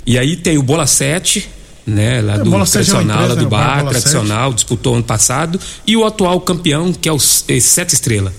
E 0.06 0.18
aí 0.18 0.36
tem 0.36 0.58
o 0.58 0.62
Bola 0.62 0.86
7, 0.86 1.48
né? 1.86 2.20
Lá 2.20 2.36
do 2.38 2.50
Bola 2.50 2.66
7 2.66 2.90
é 2.90 2.92
tradicional, 2.92 3.16
lá 3.16 3.24
empresa, 3.24 3.36
do 3.36 3.42
né? 3.44 3.50
Bar 3.50 3.84
tradicional, 3.86 4.52
disputou 4.52 4.94
ano 4.94 5.04
passado. 5.04 5.60
E 5.86 5.96
o 5.96 6.04
atual 6.04 6.40
campeão, 6.40 6.92
que 6.92 7.08
é 7.08 7.12
o 7.12 7.18
eh, 7.48 7.60
Sete 7.60 7.94
Estrela. 7.94 8.32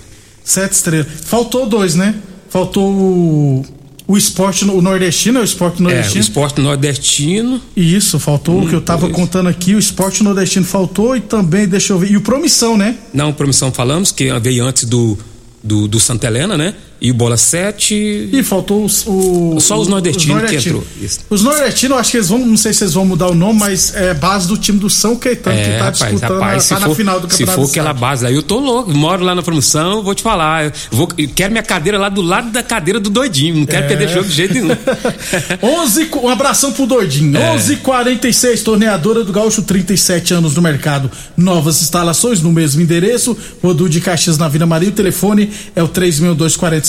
Sete 0.44 0.72
estrelas. 0.72 1.06
Faltou 1.24 1.66
dois, 1.66 1.94
né? 1.94 2.16
Faltou 2.48 2.92
o, 2.92 3.64
o 4.06 4.16
esporte, 4.16 4.64
o 4.64 4.82
nordestino, 4.82 5.38
é 5.38 5.42
o 5.42 5.44
esporte 5.44 5.76
É, 5.76 5.80
o 5.80 5.82
nordestino. 5.84 6.20
esporte 6.20 6.60
nordestino. 6.60 7.60
Isso, 7.76 8.18
faltou 8.18 8.62
o 8.62 8.68
que 8.68 8.74
eu 8.74 8.80
tava 8.80 9.02
dois. 9.02 9.14
contando 9.14 9.48
aqui, 9.48 9.74
o 9.74 9.78
esporte 9.78 10.22
nordestino 10.22 10.66
faltou 10.66 11.16
e 11.16 11.20
também, 11.20 11.66
deixa 11.66 11.92
eu 11.92 11.98
ver, 11.98 12.10
e 12.10 12.16
o 12.16 12.20
Promissão, 12.20 12.76
né? 12.76 12.96
Não, 13.14 13.32
promissão 13.32 13.72
falamos, 13.72 14.10
que 14.10 14.30
veio 14.40 14.64
antes 14.64 14.84
do, 14.84 15.16
do, 15.62 15.86
do 15.86 16.00
Santa 16.00 16.26
Helena, 16.26 16.58
né? 16.58 16.74
E 17.04 17.10
o 17.10 17.14
Bola 17.14 17.36
7. 17.36 18.28
E 18.32 18.42
faltou 18.44 18.84
os, 18.84 19.04
o, 19.08 19.58
Só 19.60 19.76
os 19.80 19.88
nordestinos 19.88 20.48
que 20.48 20.54
entrou. 20.56 20.84
Os 21.28 21.42
nordestinos, 21.42 21.98
acho 21.98 22.12
que 22.12 22.16
eles 22.18 22.28
vão, 22.28 22.38
não 22.38 22.56
sei 22.56 22.72
se 22.72 22.84
eles 22.84 22.94
vão 22.94 23.04
mudar 23.04 23.26
o 23.26 23.34
nome, 23.34 23.58
mas 23.58 23.92
é 23.96 24.14
base 24.14 24.46
do 24.46 24.56
time 24.56 24.78
do 24.78 24.88
São 24.88 25.16
Caetano 25.16 25.56
que 25.56 25.62
É, 25.62 25.78
tá 25.78 25.84
rapaz, 25.86 25.98
disputando, 25.98 26.32
rapaz, 26.40 26.68
tá 26.68 26.76
se 26.76 26.80
na 26.80 26.86
for, 26.86 26.94
final 26.94 27.18
do 27.20 27.24
se 27.26 27.30
campeonato. 27.38 27.58
for 27.60 27.66
do 27.66 27.70
aquela 27.70 27.92
base 27.92 28.24
aí, 28.24 28.34
eu 28.36 28.42
tô 28.42 28.60
louco. 28.60 28.92
Moro 28.94 29.24
lá 29.24 29.34
na 29.34 29.42
promoção, 29.42 30.02
vou 30.04 30.14
te 30.14 30.22
falar. 30.22 30.66
eu 30.66 30.72
Vou, 30.92 31.08
eu 31.18 31.28
quero 31.34 31.50
minha 31.50 31.62
cadeira 31.64 31.98
lá 31.98 32.08
do 32.08 32.22
lado 32.22 32.50
da 32.52 32.62
cadeira 32.62 33.00
do 33.00 33.10
doidinho. 33.10 33.56
Não 33.56 33.62
É. 33.64 33.66
quero 33.66 33.88
perder 33.88 34.08
jogo 34.08 34.28
de 34.28 34.34
jeito 34.34 34.54
nenhum. 34.54 34.68
11, 35.60 36.06
co- 36.06 36.20
um 36.20 36.28
abração 36.28 36.72
pro 36.72 36.86
Doidinho. 36.86 37.36
É. 37.36 37.56
11:46 37.56 38.62
torneadora 38.62 39.24
do 39.24 39.32
Gaúcho, 39.32 39.62
37 39.62 40.34
anos 40.34 40.54
no 40.54 40.62
mercado. 40.62 41.10
Novas 41.36 41.82
instalações 41.82 42.40
no 42.40 42.52
mesmo 42.52 42.80
endereço. 42.80 43.36
Rodu 43.62 43.88
de 43.88 44.00
Caxias 44.00 44.38
na 44.38 44.48
Vila 44.48 44.66
Maria. 44.66 44.88
O 44.88 44.92
telefone 44.92 45.50
é 45.74 45.82
o 45.82 45.88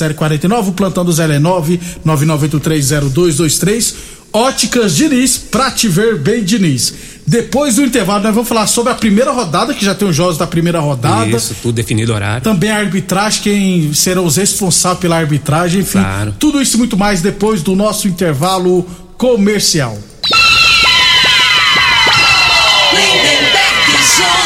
3624749. 0.10 0.68
O 0.68 0.72
plantão 0.72 1.06
do 1.06 1.12
Zé 1.12 1.36
é 1.36 1.40
9 1.40 1.80
99830223. 2.06 3.94
Óticas 4.36 4.96
Diniz, 4.96 5.38
pra 5.38 5.70
te 5.70 5.88
ver 5.88 6.18
bem, 6.18 6.44
Diniz. 6.44 6.92
Depois 7.26 7.76
do 7.76 7.84
intervalo, 7.84 8.24
nós 8.24 8.34
vamos 8.34 8.50
falar 8.50 8.66
sobre 8.66 8.92
a 8.92 8.96
primeira 8.96 9.32
rodada, 9.32 9.76
que 9.76 9.86
já 9.86 9.94
tem 9.94 10.08
os 10.08 10.16
jogos 10.16 10.40
da 10.40 10.48
primeira 10.48 10.80
rodada. 10.80 11.30
Isso, 11.38 11.56
tudo 11.62 11.76
definido 11.76 12.14
horário. 12.14 12.42
Também 12.42 12.72
a 12.72 12.78
arbitragem, 12.78 13.44
quem 13.44 13.94
serão 13.94 14.26
os 14.26 14.36
responsáveis 14.36 15.00
pela 15.00 15.18
arbitragem, 15.18 15.82
enfim. 15.82 16.00
Claro. 16.00 16.34
Tudo 16.40 16.60
isso 16.60 16.78
e 16.78 16.80
muito 16.80 16.98
mais 16.98 17.22
depois 17.22 17.62
do 17.62 17.76
nosso 17.76 18.08
intervalo 18.08 18.84
comercial. 19.18 19.98
Lindenberg 22.92 24.04
Júnior. 24.18 24.43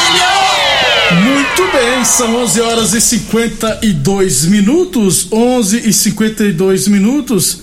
Muito 1.14 1.72
bem, 1.72 2.04
são 2.04 2.36
11 2.42 2.60
horas 2.60 2.92
e 2.92 3.00
52 3.00 4.44
minutos. 4.44 5.28
11 5.32 5.88
e 5.88 5.92
52 5.92 6.88
minutos. 6.88 7.60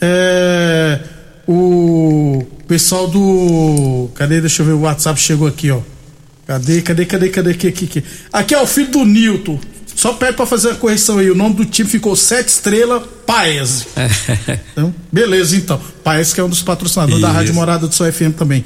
É, 0.00 1.00
o 1.46 2.46
pessoal 2.68 3.08
do. 3.08 4.08
Cadê? 4.14 4.40
Deixa 4.40 4.62
eu 4.62 4.66
ver, 4.66 4.72
o 4.72 4.80
WhatsApp 4.82 5.20
chegou 5.20 5.48
aqui, 5.48 5.70
ó. 5.70 5.80
Cadê, 6.46 6.82
cadê, 6.82 7.04
cadê, 7.04 7.28
cadê? 7.30 7.50
Aqui, 7.50 7.68
aqui, 7.68 7.84
aqui. 7.86 8.04
Aqui 8.32 8.54
é 8.54 8.60
o 8.60 8.66
filho 8.66 8.90
do 8.90 9.04
Nilton. 9.04 9.58
Só 9.96 10.12
pede 10.12 10.34
pra 10.36 10.46
fazer 10.46 10.70
a 10.70 10.74
correção 10.74 11.18
aí. 11.18 11.30
O 11.30 11.34
nome 11.34 11.54
do 11.54 11.64
time 11.64 11.88
ficou 11.88 12.14
Sete 12.14 12.48
Estrela 12.48 13.00
Paese. 13.00 13.86
Então, 14.72 14.92
beleza, 15.10 15.56
então. 15.56 15.80
Paes 16.02 16.32
que 16.32 16.40
é 16.40 16.44
um 16.44 16.48
dos 16.48 16.60
patrocinadores 16.60 17.20
da 17.20 17.28
Isso. 17.28 17.36
Rádio 17.36 17.54
Morada 17.54 17.86
do 17.86 17.94
Sol 17.94 18.10
FM 18.10 18.34
também. 18.36 18.64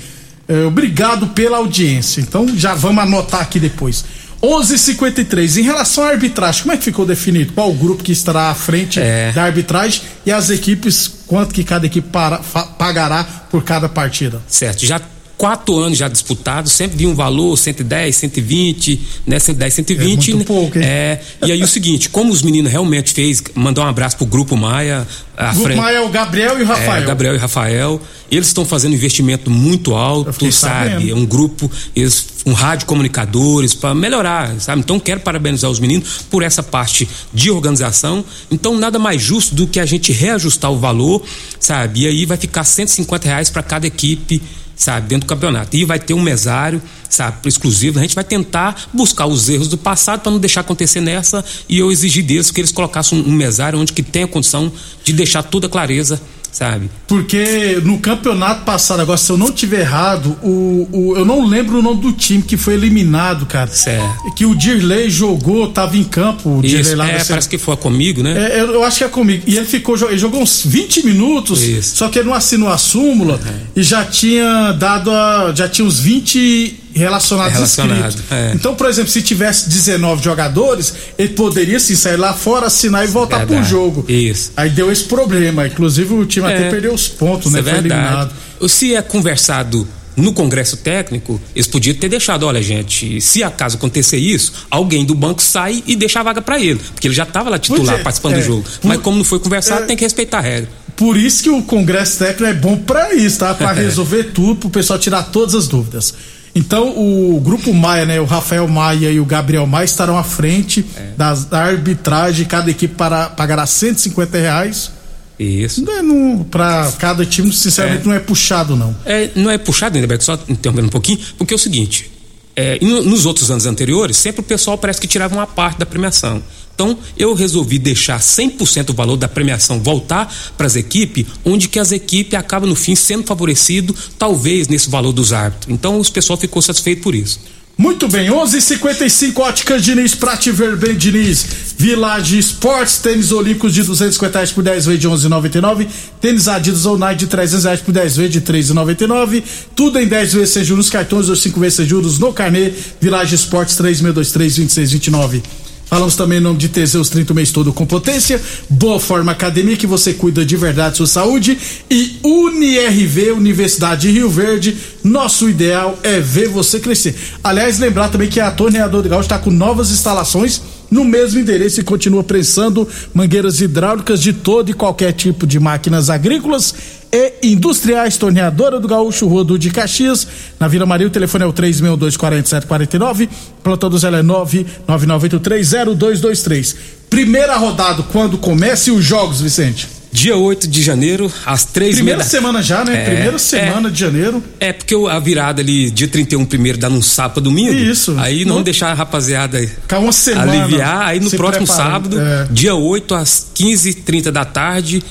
É, 0.48 0.64
obrigado 0.64 1.28
pela 1.28 1.58
audiência. 1.58 2.22
Então 2.22 2.48
já 2.56 2.74
vamos 2.74 3.02
anotar 3.02 3.42
aqui 3.42 3.60
depois. 3.60 4.04
11:53 4.42 5.56
Em 5.58 5.62
relação 5.62 6.04
à 6.04 6.08
arbitragem, 6.10 6.62
como 6.62 6.72
é 6.72 6.76
que 6.76 6.84
ficou 6.84 7.04
definido? 7.04 7.52
Qual 7.52 7.70
o 7.70 7.74
grupo 7.74 8.02
que 8.02 8.12
estará 8.12 8.50
à 8.50 8.54
frente 8.54 9.00
É. 9.00 9.32
da 9.32 9.42
arbitragem 9.44 10.02
e 10.24 10.30
as 10.32 10.50
equipes, 10.50 11.08
quanto 11.26 11.52
que 11.54 11.64
cada 11.64 11.86
equipe 11.86 12.08
para- 12.08 12.38
fa- 12.38 12.64
pagará 12.64 13.24
por 13.24 13.64
cada 13.64 13.88
partida? 13.88 14.40
Certo, 14.46 14.84
já 14.86 15.00
quatro 15.38 15.78
anos 15.78 15.96
já 15.96 16.08
disputados, 16.08 16.72
sempre 16.72 16.98
vinha 16.98 17.08
um 17.08 17.14
valor, 17.14 17.56
110, 17.56 18.16
120, 18.16 19.00
né? 19.24 19.38
110, 19.38 19.74
120. 19.74 20.02
É 20.02 20.34
muito 20.34 20.36
né? 20.36 20.44
pouco, 20.44 20.78
hein? 20.78 20.84
É, 20.84 21.20
e 21.46 21.52
aí 21.52 21.62
o 21.62 21.68
seguinte, 21.68 22.08
como 22.08 22.32
os 22.32 22.42
meninos 22.42 22.70
realmente 22.70 23.14
fez, 23.14 23.40
mandar 23.54 23.82
um 23.82 23.86
abraço 23.86 24.16
pro 24.16 24.26
Grupo 24.26 24.56
Maia, 24.56 25.06
O 25.36 25.44
grupo 25.44 25.62
frente. 25.62 25.76
Maia 25.76 25.96
é 25.98 26.00
o 26.00 26.08
Gabriel 26.08 26.58
e 26.58 26.62
o 26.64 26.66
Rafael. 26.66 27.02
É, 27.02 27.06
Gabriel 27.06 27.34
e 27.36 27.38
Rafael, 27.38 28.00
eles 28.28 28.48
estão 28.48 28.64
fazendo 28.64 28.94
investimento 28.94 29.48
muito 29.48 29.94
alto, 29.94 30.50
sabe? 30.50 31.10
É 31.10 31.14
um 31.14 31.24
grupo, 31.24 31.70
eles, 31.94 32.26
um 32.44 32.52
rádio 32.52 32.86
comunicadores 32.86 33.74
para 33.74 33.94
melhorar, 33.94 34.58
sabe? 34.58 34.80
Então 34.80 34.98
quero 34.98 35.20
parabenizar 35.20 35.70
os 35.70 35.78
meninos 35.78 36.22
por 36.28 36.42
essa 36.42 36.64
parte 36.64 37.08
de 37.32 37.48
organização. 37.48 38.24
Então 38.50 38.76
nada 38.76 38.98
mais 38.98 39.22
justo 39.22 39.54
do 39.54 39.68
que 39.68 39.78
a 39.78 39.86
gente 39.86 40.12
reajustar 40.12 40.72
o 40.72 40.78
valor, 40.78 41.22
sabe? 41.60 42.02
E 42.02 42.06
aí 42.08 42.26
vai 42.26 42.36
ficar 42.36 42.64
150 42.64 43.28
reais 43.28 43.48
para 43.48 43.62
cada 43.62 43.86
equipe. 43.86 44.42
Sabe, 44.78 45.08
dentro 45.08 45.26
do 45.26 45.28
campeonato. 45.28 45.76
E 45.76 45.84
vai 45.84 45.98
ter 45.98 46.14
um 46.14 46.22
mesário, 46.22 46.80
sabe, 47.10 47.48
exclusivo. 47.48 47.98
A 47.98 48.02
gente 48.02 48.14
vai 48.14 48.22
tentar 48.22 48.88
buscar 48.94 49.26
os 49.26 49.48
erros 49.48 49.66
do 49.66 49.76
passado 49.76 50.20
para 50.20 50.30
não 50.30 50.38
deixar 50.38 50.60
acontecer 50.60 51.00
nessa. 51.00 51.44
E 51.68 51.80
eu 51.80 51.90
exigi 51.90 52.22
deles 52.22 52.52
que 52.52 52.60
eles 52.60 52.70
colocassem 52.70 53.20
um 53.20 53.32
mesário 53.32 53.76
onde 53.76 53.92
que 53.92 54.04
tenha 54.04 54.28
condição 54.28 54.70
de 55.02 55.12
deixar 55.12 55.42
toda 55.42 55.66
a 55.66 55.70
clareza, 55.70 56.22
sabe? 56.52 56.90
Porque 57.06 57.80
no 57.84 57.98
campeonato 57.98 58.62
passado, 58.64 59.00
agora, 59.00 59.18
se 59.18 59.30
eu 59.30 59.36
não 59.38 59.50
tiver 59.52 59.80
errado, 59.80 60.36
o, 60.42 60.88
o- 60.92 61.14
eu 61.16 61.24
não 61.24 61.46
lembro 61.46 61.78
o 61.78 61.82
nome 61.82 62.00
do 62.00 62.12
time 62.12 62.42
que 62.42 62.56
foi 62.56 62.74
eliminado, 62.74 63.46
cara. 63.46 63.70
Certo. 63.70 64.34
Que 64.34 64.44
o 64.44 64.54
Dirley 64.54 65.08
jogou, 65.10 65.68
tava 65.68 65.96
em 65.96 66.04
campo, 66.04 66.58
o 66.58 66.62
Dirley 66.62 66.80
Isso, 66.82 66.96
lá 66.96 67.08
é, 67.08 67.24
parece 67.24 67.48
que 67.48 67.58
foi 67.58 67.76
comigo, 67.76 68.22
né? 68.22 68.50
É, 68.52 68.60
eu, 68.60 68.74
eu 68.74 68.84
acho 68.84 68.98
que 68.98 69.04
é 69.04 69.08
comigo. 69.08 69.44
E 69.46 69.56
ele 69.56 69.66
ficou, 69.66 69.96
ele 70.08 70.18
jogou 70.18 70.42
uns 70.42 70.64
20 70.64 71.04
minutos, 71.04 71.62
Isso. 71.62 71.96
só 71.96 72.08
que 72.08 72.18
ele 72.18 72.28
não 72.28 72.34
assinou 72.34 72.68
a 72.68 72.78
súmula 72.78 73.40
e 73.76 73.82
já 73.82 74.04
tinha 74.04 74.72
dado 74.72 75.10
a, 75.10 75.52
já 75.54 75.68
tinha 75.68 75.86
uns 75.86 76.00
20 76.00 76.80
relacionados 76.98 77.54
Relacionado, 77.54 78.08
inscritos. 78.08 78.32
é. 78.32 78.52
Então, 78.54 78.74
por 78.74 78.88
exemplo, 78.88 79.10
se 79.10 79.22
tivesse 79.22 79.68
19 79.68 80.22
jogadores, 80.22 80.92
ele 81.16 81.30
poderia 81.30 81.80
sim 81.80 81.94
sair 81.94 82.16
lá 82.16 82.32
fora, 82.34 82.66
assinar 82.66 83.04
e 83.04 83.08
voltar 83.08 83.38
pro 83.40 83.48
Verdade. 83.48 83.70
jogo. 83.70 84.04
Isso. 84.08 84.52
Aí 84.56 84.68
deu 84.70 84.92
esse 84.92 85.04
problema. 85.04 85.66
Inclusive 85.66 86.12
o 86.14 86.26
time 86.26 86.46
até 86.46 86.66
É. 86.66 86.70
perdeu 86.70 86.92
os 86.92 87.08
pontos, 87.08 87.46
Isso 87.46 87.54
né? 87.54 87.60
é 87.60 87.62
Foi 87.62 87.72
verdade. 87.80 88.00
eliminado. 88.02 88.34
Se 88.68 88.94
é 88.94 89.00
conversado 89.02 89.86
no 90.16 90.32
Congresso 90.32 90.76
Técnico, 90.78 91.40
eles 91.54 91.68
podiam 91.68 91.94
ter 91.94 92.08
deixado, 92.08 92.42
olha, 92.44 92.60
gente, 92.60 93.20
se 93.20 93.42
acaso 93.44 93.76
acontecer 93.76 94.16
isso, 94.18 94.52
alguém 94.68 95.04
do 95.04 95.14
banco 95.14 95.40
sai 95.40 95.82
e 95.86 95.94
deixa 95.94 96.18
a 96.18 96.22
vaga 96.24 96.42
pra 96.42 96.58
ele, 96.60 96.80
porque 96.92 97.06
ele 97.06 97.14
já 97.14 97.22
estava 97.22 97.48
lá 97.48 97.56
titular 97.58 97.94
é, 97.94 98.02
participando 98.02 98.34
é. 98.34 98.38
do 98.38 98.44
jogo. 98.44 98.64
Por- 98.80 98.88
Mas 98.88 99.00
como 99.00 99.16
não 99.16 99.24
foi 99.24 99.38
conversado, 99.38 99.84
é. 99.84 99.86
tem 99.86 99.96
que 99.96 100.02
respeitar 100.02 100.38
a 100.38 100.40
regra. 100.40 100.68
Por 100.96 101.16
isso 101.16 101.44
que 101.44 101.48
o 101.50 101.62
Congresso 101.62 102.18
Técnico 102.18 102.44
é 102.46 102.52
bom 102.54 102.76
pra 102.76 103.14
isso, 103.14 103.38
tá? 103.38 103.54
Pra 103.54 103.70
resolver 103.70 104.24
tudo, 104.34 104.56
pro 104.56 104.68
pessoal 104.70 104.98
tirar 104.98 105.22
todas 105.22 105.54
as 105.54 105.68
dúvidas. 105.68 106.12
Então, 106.58 106.88
o 106.98 107.40
grupo 107.40 107.72
Maia, 107.72 108.04
né? 108.04 108.20
O 108.20 108.24
Rafael 108.24 108.66
Maia 108.66 109.10
e 109.12 109.20
o 109.20 109.24
Gabriel 109.24 109.64
Maia 109.66 109.84
estarão 109.84 110.18
à 110.18 110.24
frente 110.24 110.84
É. 110.96 111.12
das, 111.16 111.44
da 111.44 111.60
arbitragem. 111.64 112.44
Cada 112.46 112.68
equipe 112.70 112.94
para, 112.94 113.28
pagará 113.28 113.64
150 113.64 114.36
reais. 114.38 114.90
Isso. 115.38 115.84
Não 115.84 116.40
é 116.40 116.44
pra 116.50 116.92
cada 116.98 117.24
time, 117.24 117.52
sinceramente, 117.52 118.02
É. 118.02 118.06
não 118.08 118.12
é 118.14 118.18
puxado, 118.18 118.74
não. 118.74 118.94
É, 119.06 119.30
não 119.36 119.48
é 119.50 119.56
puxado, 119.56 119.94
ainda 119.96 120.08
bem, 120.08 120.18
só 120.20 120.36
interrompendo 120.48 120.88
um 120.88 120.90
pouquinho, 120.90 121.20
porque 121.38 121.54
é 121.54 121.56
o 121.56 121.58
seguinte: 121.58 122.10
é, 122.56 122.76
no- 122.82 123.02
nos 123.04 123.24
outros 123.24 123.48
anos 123.48 123.64
anteriores, 123.64 124.16
sempre 124.16 124.40
o 124.40 124.44
pessoal 124.44 124.76
parece 124.76 125.00
que 125.00 125.06
tirava 125.06 125.32
uma 125.36 125.46
parte 125.46 125.78
da 125.78 125.86
premiação. 125.86 126.42
Então, 126.78 126.96
eu 127.16 127.34
resolvi 127.34 127.76
deixar 127.76 128.20
100% 128.20 128.90
o 128.90 128.94
valor 128.94 129.16
da 129.16 129.26
premiação 129.26 129.80
voltar 129.82 130.32
para 130.56 130.68
as 130.68 130.76
equipes, 130.76 131.26
onde 131.44 131.66
que 131.66 131.76
as 131.76 131.90
equipes 131.90 132.38
acabam, 132.38 132.70
no 132.70 132.76
fim, 132.76 132.94
sendo 132.94 133.24
favorecido, 133.24 133.92
talvez, 134.16 134.68
nesse 134.68 134.88
valor 134.88 135.12
dos 135.12 135.32
árbitros. 135.32 135.74
Então, 135.74 136.00
o 136.00 136.12
pessoal 136.12 136.38
ficou 136.38 136.62
satisfeito 136.62 137.02
por 137.02 137.16
isso. 137.16 137.40
Muito 137.76 138.06
bem, 138.06 138.30
11:55 138.30 139.40
Óticas 139.40 139.82
Diniz, 139.82 140.14
Prate 140.14 140.52
Ver 140.52 140.76
bem 140.76 140.96
Diniz, 140.96 141.46
Village 141.76 142.38
Sports, 142.38 142.98
tênis 142.98 143.32
olímpicos 143.32 143.74
de 143.74 143.82
250 143.82 144.38
reais 144.38 144.52
por 144.52 144.62
10 144.62 144.86
vezes 144.86 145.00
de 145.00 145.08
11,99, 145.08 145.88
tênis 146.20 146.46
Adidas 146.46 146.86
ou 146.86 146.96
Nike 146.96 147.20
de 147.20 147.26
300 147.26 147.64
reais 147.64 147.80
por 147.80 147.92
10 147.92 148.16
vezes 148.16 148.32
de 148.32 148.40
3,99, 148.40 149.42
tudo 149.74 149.98
em 149.98 150.06
10 150.06 150.32
vezes 150.32 150.50
sem 150.50 150.64
juros, 150.64 150.90
cartões 150.90 151.28
ou 151.28 151.34
5 151.34 151.58
vezes 151.58 151.74
sem 151.74 151.86
juros 151.86 152.20
no 152.20 152.32
carnê, 152.32 152.72
Village 153.00 153.34
Sports 153.34 153.76
3623-2629. 153.76 155.42
Falamos 155.88 156.16
também 156.16 156.36
em 156.36 156.42
nome 156.42 156.58
de 156.58 156.68
Teseus 156.68 157.08
30 157.08 157.32
o 157.32 157.36
mês 157.36 157.50
todo 157.50 157.72
com 157.72 157.86
potência, 157.86 158.38
Boa 158.68 159.00
Forma 159.00 159.32
Academia, 159.32 159.74
que 159.74 159.86
você 159.86 160.12
cuida 160.12 160.44
de 160.44 160.54
verdade 160.54 160.98
sua 160.98 161.06
saúde, 161.06 161.56
e 161.90 162.18
UniRV, 162.22 163.32
Universidade 163.32 164.02
de 164.02 164.10
Rio 164.10 164.28
Verde, 164.28 164.76
nosso 165.02 165.48
ideal 165.48 165.98
é 166.02 166.20
ver 166.20 166.48
você 166.48 166.78
crescer. 166.78 167.16
Aliás, 167.42 167.78
lembrar 167.78 168.10
também 168.10 168.28
que 168.28 168.38
a 168.38 168.50
Torneador 168.50 169.02
de 169.02 169.08
Gaúcho 169.08 169.22
está 169.22 169.38
com 169.38 169.50
novas 169.50 169.90
instalações 169.90 170.60
no 170.90 171.04
mesmo 171.04 171.40
endereço 171.40 171.80
e 171.80 171.84
continua 171.84 172.22
prensando 172.22 172.86
mangueiras 173.14 173.60
hidráulicas 173.60 174.20
de 174.20 174.34
todo 174.34 174.70
e 174.70 174.74
qualquer 174.74 175.12
tipo 175.12 175.46
de 175.46 175.58
máquinas 175.58 176.10
agrícolas 176.10 176.74
e 177.12 177.52
industriais. 177.52 178.16
Torneadora 178.16 178.78
do 178.80 178.86
Gaúcho, 178.88 179.26
Rua 179.26 179.44
do 179.44 179.58
de 179.58 179.70
Caxias, 179.70 180.26
na 180.60 180.68
Vila 180.68 180.86
Maria. 180.86 181.06
O 181.06 181.10
telefone 181.10 181.44
é 181.44 181.46
o 181.46 181.52
3624749. 181.52 183.28
Plantão 183.62 183.90
do 183.90 183.98
Zé 183.98 184.08
é 184.08 184.22
999830223. 184.22 186.76
Primeira 187.10 187.56
rodada, 187.56 188.02
quando 188.02 188.36
começa 188.38 188.90
e 188.90 188.92
os 188.92 189.04
jogos, 189.04 189.40
Vicente? 189.40 189.88
Dia 190.10 190.36
8 190.38 190.66
de 190.66 190.82
janeiro, 190.82 191.30
às 191.44 191.66
três 191.66 191.90
meia 191.96 191.96
Primeira 191.96 192.22
da- 192.22 192.28
semana 192.28 192.62
já, 192.62 192.82
né? 192.82 193.02
É, 193.02 193.04
Primeira 193.10 193.38
semana 193.38 193.90
de 193.90 194.00
janeiro. 194.00 194.42
É, 194.58 194.72
porque 194.72 194.94
a 194.94 195.18
virada 195.18 195.60
ali, 195.60 195.90
dia 195.90 196.08
31 196.08 196.46
primeiro, 196.46 196.78
dá 196.78 196.88
num 196.88 197.02
sábado 197.02 197.42
domingo. 197.42 197.74
Isso. 197.74 198.14
Aí 198.18 198.42
não 198.46 198.56
Não- 198.56 198.62
deixar 198.62 198.90
a 198.90 198.94
rapaziada 198.94 199.60
Ficar 199.60 199.98
uma 199.98 200.10
semana. 200.12 200.64
aliviar. 200.64 201.08
Aí 201.08 201.20
no 201.20 201.30
próximo 201.30 201.66
preparando. 201.66 201.90
sábado, 201.92 202.18
É. 202.20 202.46
dia 202.50 202.74
8, 202.74 203.14
às 203.14 203.48
15h30 203.54 204.32
da 204.32 204.46
tarde, 204.46 205.02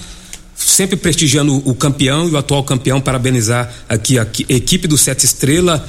sempre 0.57 0.95
prestigiando 0.97 1.55
o 1.69 1.73
campeão 1.75 2.27
e 2.27 2.31
o 2.31 2.37
atual 2.37 2.63
campeão, 2.63 2.99
parabenizar 2.99 3.71
aqui 3.87 4.17
a 4.19 4.25
qui- 4.25 4.45
equipe 4.49 4.87
do 4.87 4.97
Sete 4.97 5.25
Estrela. 5.25 5.87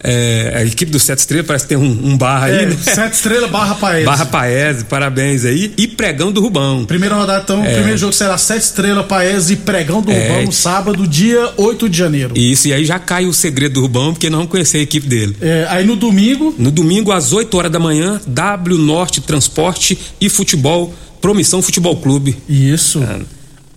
É, 0.00 0.52
a 0.54 0.64
equipe 0.64 0.92
do 0.92 0.98
Sete 1.00 1.18
Estrela 1.18 1.42
parece 1.42 1.64
que 1.64 1.70
tem 1.70 1.76
um, 1.78 2.10
um 2.10 2.16
barra 2.16 2.46
aí, 2.46 2.54
É, 2.62 2.66
né? 2.66 2.76
Sete 2.80 3.14
estrelas 3.14 3.50
barra 3.50 3.74
Paes. 3.74 4.04
Barra 4.04 4.26
Paese, 4.26 4.84
parabéns 4.84 5.44
aí. 5.44 5.74
E 5.76 5.88
pregão 5.88 6.30
do 6.30 6.40
Rubão. 6.40 6.84
Primeira 6.84 7.16
rodada, 7.16 7.42
então, 7.42 7.60
o 7.60 7.64
primeiro 7.64 7.98
jogo 7.98 8.12
será 8.12 8.38
Sete 8.38 8.62
Estrelas, 8.62 9.04
Paes 9.06 9.50
e 9.50 9.56
Pregão 9.56 10.00
do 10.00 10.12
É. 10.12 10.28
Rubão, 10.28 10.44
no 10.44 10.52
sábado, 10.52 11.04
dia 11.04 11.52
8 11.56 11.88
de 11.88 11.98
janeiro. 11.98 12.32
Isso, 12.38 12.68
e 12.68 12.72
aí 12.72 12.84
já 12.84 13.00
cai 13.00 13.26
o 13.26 13.32
segredo 13.34 13.72
do 13.74 13.80
Rubão, 13.80 14.12
porque 14.12 14.30
não 14.30 14.38
vamos 14.38 14.52
conhecer 14.52 14.78
a 14.78 14.82
equipe 14.82 15.04
dele. 15.08 15.36
É, 15.40 15.66
aí 15.68 15.84
no 15.84 15.96
domingo, 15.96 16.54
No 16.56 16.70
domingo, 16.70 17.10
às 17.10 17.32
8 17.32 17.56
horas 17.56 17.72
da 17.72 17.80
manhã, 17.80 18.20
W 18.24 18.78
Norte 18.78 19.20
Transporte 19.20 19.98
e 20.20 20.28
Futebol, 20.28 20.94
Promissão 21.20 21.60
Futebol 21.60 21.96
Clube. 21.96 22.36
isso. 22.48 23.00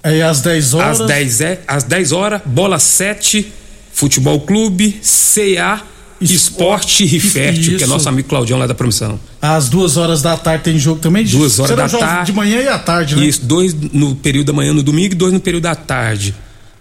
Aí 0.03 0.21
às 0.21 0.41
10 0.41 0.73
horas. 0.73 1.01
Às 1.01 1.07
10, 1.07 1.41
é, 1.41 1.61
às 1.67 1.83
10 1.83 2.11
horas, 2.11 2.41
Bola 2.45 2.79
7, 2.79 3.51
Futebol 3.93 4.41
Clube, 4.41 4.99
CA, 5.01 5.81
Esporte 6.19 7.05
Riferte, 7.05 7.75
que 7.75 7.83
é 7.83 7.87
nosso 7.87 8.07
amigo 8.07 8.27
Claudião 8.27 8.57
lá 8.59 8.67
da 8.67 8.75
Promissão. 8.75 9.19
Às 9.41 9.69
duas 9.69 9.97
horas 9.97 10.21
da 10.21 10.37
tarde 10.37 10.63
tem 10.63 10.77
jogo 10.77 10.99
também? 10.99 11.25
Duas 11.25 11.59
horas 11.59 11.71
Serão 11.71 11.87
da 11.87 12.07
tarde. 12.07 12.31
De 12.31 12.37
manhã 12.37 12.61
e 12.61 12.67
à 12.67 12.77
tarde, 12.77 13.15
né? 13.15 13.25
Isso, 13.25 13.43
dois 13.43 13.73
no 13.73 14.15
período 14.15 14.47
da 14.47 14.53
manhã 14.53 14.73
no 14.73 14.83
domingo 14.83 15.13
e 15.13 15.15
dois 15.15 15.33
no 15.33 15.39
período 15.39 15.63
da 15.63 15.75
tarde. 15.75 16.35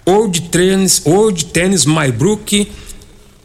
Old 0.04 0.42
Tennis, 0.42 1.02
Old 1.04 1.46
Tennis 1.46 1.84
Maybrook 1.84 2.68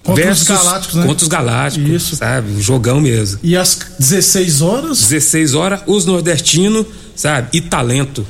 Contra 0.05 0.21
os 0.21 0.27
versus 0.27 0.47
Galácticos, 0.47 0.95
né? 0.95 1.05
contra 1.07 1.23
os 1.23 1.27
Galácticos, 1.27 1.89
Isso. 1.89 2.15
sabe? 2.15 2.51
Um 2.51 2.61
jogão 2.61 3.01
mesmo. 3.01 3.39
E 3.41 3.57
às 3.57 3.79
16 3.97 4.61
horas, 4.61 4.99
16 5.01 5.53
horas, 5.55 5.81
os 5.87 6.05
nordestinos, 6.05 6.85
sabe? 7.15 7.49
E 7.53 7.59
talento. 7.61 8.25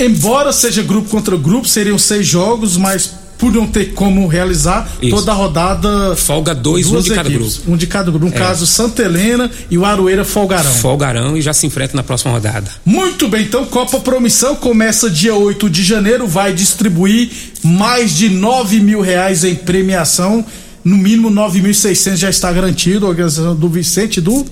Embora 0.00 0.52
seja 0.52 0.82
grupo 0.82 1.08
contra 1.08 1.36
grupo, 1.36 1.68
seriam 1.68 1.98
seis 1.98 2.26
jogos, 2.26 2.76
mas 2.76 3.24
por 3.38 3.52
não 3.52 3.66
ter 3.66 3.92
como 3.92 4.26
realizar, 4.26 4.88
Isso. 5.02 5.14
toda 5.14 5.32
a 5.32 5.34
rodada. 5.34 6.16
Folga 6.16 6.54
dois, 6.54 6.86
um 6.86 7.00
de 7.00 7.10
cada 7.10 7.28
equipes, 7.28 7.56
grupo. 7.56 7.72
Um 7.72 7.76
de 7.76 7.86
cada 7.86 8.10
grupo. 8.10 8.26
No 8.26 8.32
caso, 8.32 8.66
Santa 8.66 9.02
Helena 9.02 9.50
e 9.70 9.76
o 9.76 9.84
Aroeira 9.84 10.24
folgarão. 10.24 10.72
Folgarão 10.72 11.36
e 11.36 11.42
já 11.42 11.52
se 11.52 11.66
enfrenta 11.66 11.96
na 11.96 12.02
próxima 12.02 12.32
rodada. 12.32 12.70
Muito 12.84 13.28
bem, 13.28 13.42
então 13.42 13.66
Copa 13.66 14.00
Promissão 14.00 14.56
começa 14.56 15.10
dia 15.10 15.34
8 15.34 15.68
de 15.68 15.82
janeiro, 15.82 16.26
vai 16.26 16.52
distribuir 16.52 17.30
mais 17.62 18.14
de 18.14 18.28
9 18.28 18.80
mil 18.80 19.00
reais 19.00 19.44
em 19.44 19.54
premiação. 19.54 20.44
No 20.84 20.96
mínimo 20.96 21.30
9.600 21.30 22.16
já 22.16 22.30
está 22.30 22.52
garantido, 22.52 23.06
a 23.06 23.08
organização 23.08 23.56
do 23.56 23.68
Vicente 23.68 24.20
do 24.20 24.44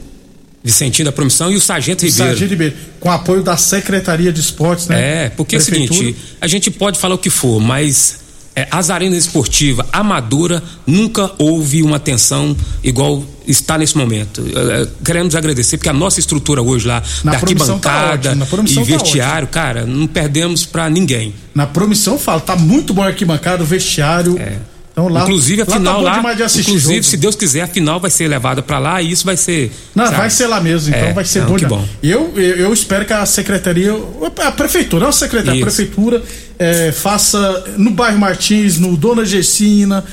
Vicentinho 0.64 1.06
da 1.06 1.12
Promissão 1.12 1.50
e 1.50 1.56
o 1.56 1.60
Sargento 1.60 2.04
Ribeiro. 2.04 2.30
Sargento 2.30 2.50
Ribeiro, 2.50 2.74
com 3.00 3.10
apoio 3.10 3.42
da 3.42 3.56
Secretaria 3.56 4.32
de 4.32 4.40
Esportes, 4.40 4.86
né? 4.86 5.24
É, 5.24 5.28
porque 5.28 5.56
é 5.56 5.58
o 5.58 5.60
seguinte, 5.60 6.16
a 6.40 6.46
gente 6.46 6.70
pode 6.70 6.98
falar 6.98 7.16
o 7.16 7.18
que 7.18 7.30
for, 7.30 7.60
mas 7.60 8.20
é, 8.54 8.68
as 8.70 8.90
arenas 8.90 9.24
esportivas 9.24 9.86
amadora 9.92 10.62
nunca 10.86 11.30
houve 11.38 11.82
uma 11.82 11.96
atenção 11.96 12.56
igual 12.84 13.24
está 13.46 13.78
nesse 13.78 13.96
momento. 13.96 14.44
É, 14.54 14.82
é, 14.82 14.88
queremos 15.04 15.34
agradecer, 15.34 15.78
porque 15.78 15.88
a 15.88 15.92
nossa 15.92 16.20
estrutura 16.20 16.62
hoje 16.62 16.86
lá, 16.86 17.02
Na 17.24 17.32
da 17.32 17.38
tá 17.38 17.44
arquibancada 17.44 18.28
ótimo, 18.28 18.34
na 18.36 18.46
Promissão 18.46 18.82
e 18.82 18.86
tá 18.86 18.92
vestiário, 18.92 19.48
cara, 19.48 19.86
não 19.86 20.06
perdemos 20.06 20.64
pra 20.64 20.88
ninguém. 20.88 21.34
Na 21.54 21.66
Promissão 21.66 22.18
fala, 22.18 22.40
tá 22.40 22.54
muito 22.54 22.92
bom 22.92 23.02
a 23.02 23.06
arquibancada, 23.06 23.62
o 23.62 23.66
vestiário. 23.66 24.38
Então 24.92 25.08
lá, 25.08 25.22
inclusive 25.22 25.62
a 25.62 25.64
lá 25.64 25.76
final 25.76 26.04
tá 26.04 26.22
lá, 26.22 26.34
de 26.34 26.42
assistir 26.42 26.68
inclusive 26.70 26.94
jogo. 26.96 27.04
se 27.04 27.16
Deus 27.16 27.34
quiser 27.34 27.62
a 27.62 27.66
final 27.66 27.98
vai 27.98 28.10
ser 28.10 28.28
levada 28.28 28.62
pra 28.62 28.78
lá 28.78 29.00
e 29.00 29.10
isso 29.10 29.24
vai 29.24 29.38
ser 29.38 29.72
Não, 29.94 30.04
sabe? 30.04 30.16
vai 30.18 30.28
ser 30.30 30.46
lá 30.46 30.60
mesmo, 30.60 30.94
então 30.94 31.08
É, 31.08 31.12
vai 31.14 31.24
ser 31.24 31.40
não, 31.40 31.48
bom. 31.48 31.56
que 31.56 31.64
bom. 31.64 31.88
Eu, 32.02 32.32
eu, 32.36 32.56
eu 32.56 32.72
espero 32.74 33.06
que 33.06 33.12
a 33.12 33.24
secretaria, 33.24 33.90
a 34.44 34.52
prefeitura, 34.52 35.04
não 35.04 35.08
a 35.08 35.12
secretaria, 35.12 35.52
a 35.52 35.66
Isso. 35.66 35.76
prefeitura 35.76 36.22
é, 36.58 36.92
faça 36.92 37.64
no 37.78 37.90
bairro 37.90 38.18
Martins, 38.18 38.78
no 38.78 38.94
Dona 38.94 39.24
Gessina, 39.24 40.04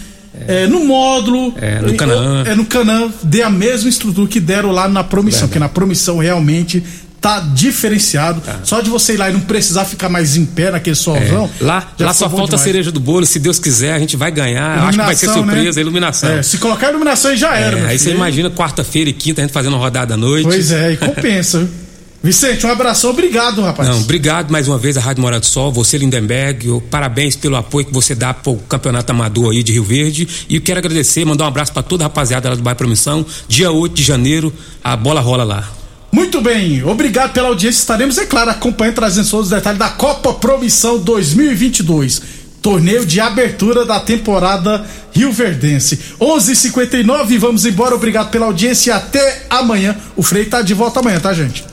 é, 0.47 0.65
no 0.67 0.85
módulo. 0.85 1.53
É, 1.59 1.81
no 1.81 1.93
Canaã. 1.95 2.43
É, 2.47 2.55
no 2.55 2.65
Canaã, 2.65 3.11
dê 3.21 3.41
a 3.41 3.49
mesma 3.49 3.89
estrutura 3.89 4.29
que 4.29 4.39
deram 4.39 4.71
lá 4.71 4.87
na 4.87 5.03
promissão, 5.03 5.41
Verdade. 5.41 5.49
porque 5.49 5.59
na 5.59 5.67
promissão 5.69 6.19
realmente 6.19 6.81
tá 7.19 7.39
diferenciado. 7.39 8.41
Só 8.63 8.82
de 8.82 8.89
você 8.89 9.13
ir 9.13 9.17
lá 9.17 9.29
e 9.29 9.34
não 9.34 9.41
precisar 9.41 9.86
ficar 9.86 10.10
mais 10.10 10.36
em 10.36 10.45
pé 10.45 10.71
naquele 10.71 10.95
solzão. 10.95 11.49
É. 11.60 11.63
Lá, 11.63 11.88
lá 11.99 12.13
só 12.13 12.29
falta 12.29 12.43
a 12.43 12.45
demais. 12.45 12.62
cereja 12.62 12.91
do 12.91 12.99
bolo. 12.99 13.25
Se 13.25 13.39
Deus 13.39 13.60
quiser, 13.60 13.93
a 13.93 13.99
gente 13.99 14.15
vai 14.15 14.32
ganhar. 14.32 14.79
Acho 14.88 14.97
que 14.97 15.05
vai 15.05 15.15
ser 15.15 15.27
né? 15.27 15.34
surpresa, 15.34 15.79
a 15.79 15.82
iluminação. 15.82 16.29
É, 16.29 16.43
se 16.43 16.58
colocar 16.58 16.88
a 16.88 16.89
iluminação 16.91 17.32
aí 17.32 17.38
já 17.38 17.55
era. 17.55 17.79
É, 17.79 17.86
aí 17.88 17.99
você 17.99 18.12
imagina 18.12 18.49
quarta-feira 18.49 19.10
e 19.10 19.13
quinta 19.13 19.41
a 19.41 19.43
gente 19.43 19.53
fazendo 19.53 19.73
uma 19.73 19.79
rodada 19.79 20.13
à 20.13 20.17
noite. 20.17 20.43
Pois 20.45 20.71
é, 20.71 20.93
e 20.93 20.97
compensa. 20.97 21.67
Vicente, 22.21 22.65
um 22.65 22.69
abração, 22.69 23.12
obrigado, 23.12 23.62
rapaz. 23.62 23.88
Não, 23.88 24.01
obrigado 24.01 24.51
mais 24.51 24.67
uma 24.67 24.77
vez 24.77 24.97
à 24.97 24.99
Rádio 24.99 25.21
Morado 25.21 25.39
do 25.39 25.45
Sol, 25.45 25.71
você 25.71 25.97
Lindenberg, 25.97 26.67
eu- 26.67 26.82
parabéns 26.82 27.34
pelo 27.38 27.55
apoio 27.55 27.86
que 27.86 27.93
você 27.93 28.13
dá 28.13 28.34
pro 28.34 28.58
Campeonato 28.67 29.10
Amador 29.13 29.51
aí 29.53 29.63
de 29.63 29.71
Rio 29.71 29.86
Verde 29.86 30.27
e 30.49 30.55
eu 30.55 30.62
quero 30.62 30.79
agradecer, 30.79 31.23
mandar 31.23 31.45
um 31.45 31.47
abraço 31.47 31.71
para 31.71 31.82
toda 31.82 32.03
a 32.03 32.08
rapaziada 32.08 32.49
lá 32.49 32.55
do 32.55 32.62
Bairro 32.62 32.77
Promissão, 32.77 33.25
dia 33.47 33.71
8 33.71 33.93
de 33.93 34.03
janeiro, 34.03 34.53
a 34.84 34.97
bola 34.97 35.21
rola 35.21 35.45
lá. 35.45 35.78
Muito 36.11 36.41
bem, 36.41 36.83
obrigado 36.83 37.33
pela 37.33 37.49
audiência. 37.49 37.79
Estaremos, 37.79 38.17
é 38.17 38.25
claro, 38.25 38.49
acompanhando, 38.49 38.95
trazendo 38.95 39.29
todos 39.29 39.47
os 39.47 39.51
detalhes 39.51 39.79
da 39.79 39.89
Copa 39.89 40.33
Promissão 40.33 40.97
2022. 40.99 42.39
torneio 42.61 43.05
de 43.05 43.21
abertura 43.21 43.85
da 43.85 43.99
temporada 44.01 44.85
Rio 45.13 45.31
Verdense. 45.31 45.97
11:59 46.19 47.37
vamos 47.37 47.65
embora. 47.65 47.95
Obrigado 47.95 48.31
pela 48.31 48.47
audiência 48.47 48.91
e 48.91 48.93
até 48.93 49.45
amanhã. 49.49 49.95
O 50.15 50.21
Frei 50.21 50.45
tá 50.45 50.61
de 50.61 50.73
volta 50.73 50.99
amanhã, 50.99 51.19
tá, 51.21 51.33
gente? 51.33 51.63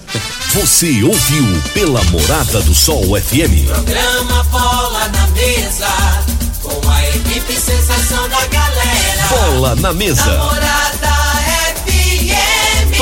Você 0.55 1.03
ouviu 1.03 1.45
pela 1.75 2.03
Morada 2.05 2.61
do 2.63 2.75
Sol 2.75 3.03
FM. 3.21 3.67
Programa 3.67 4.45
Bola 4.45 5.09
na 5.09 5.27
Mesa, 5.29 5.89
com 6.63 6.89
a 6.89 7.09
equipe 7.09 7.53
sensação 7.53 8.29
da 8.29 8.47
galera. 8.47 9.27
Bola 9.29 9.75
na 9.77 9.93
mesa. 9.93 10.23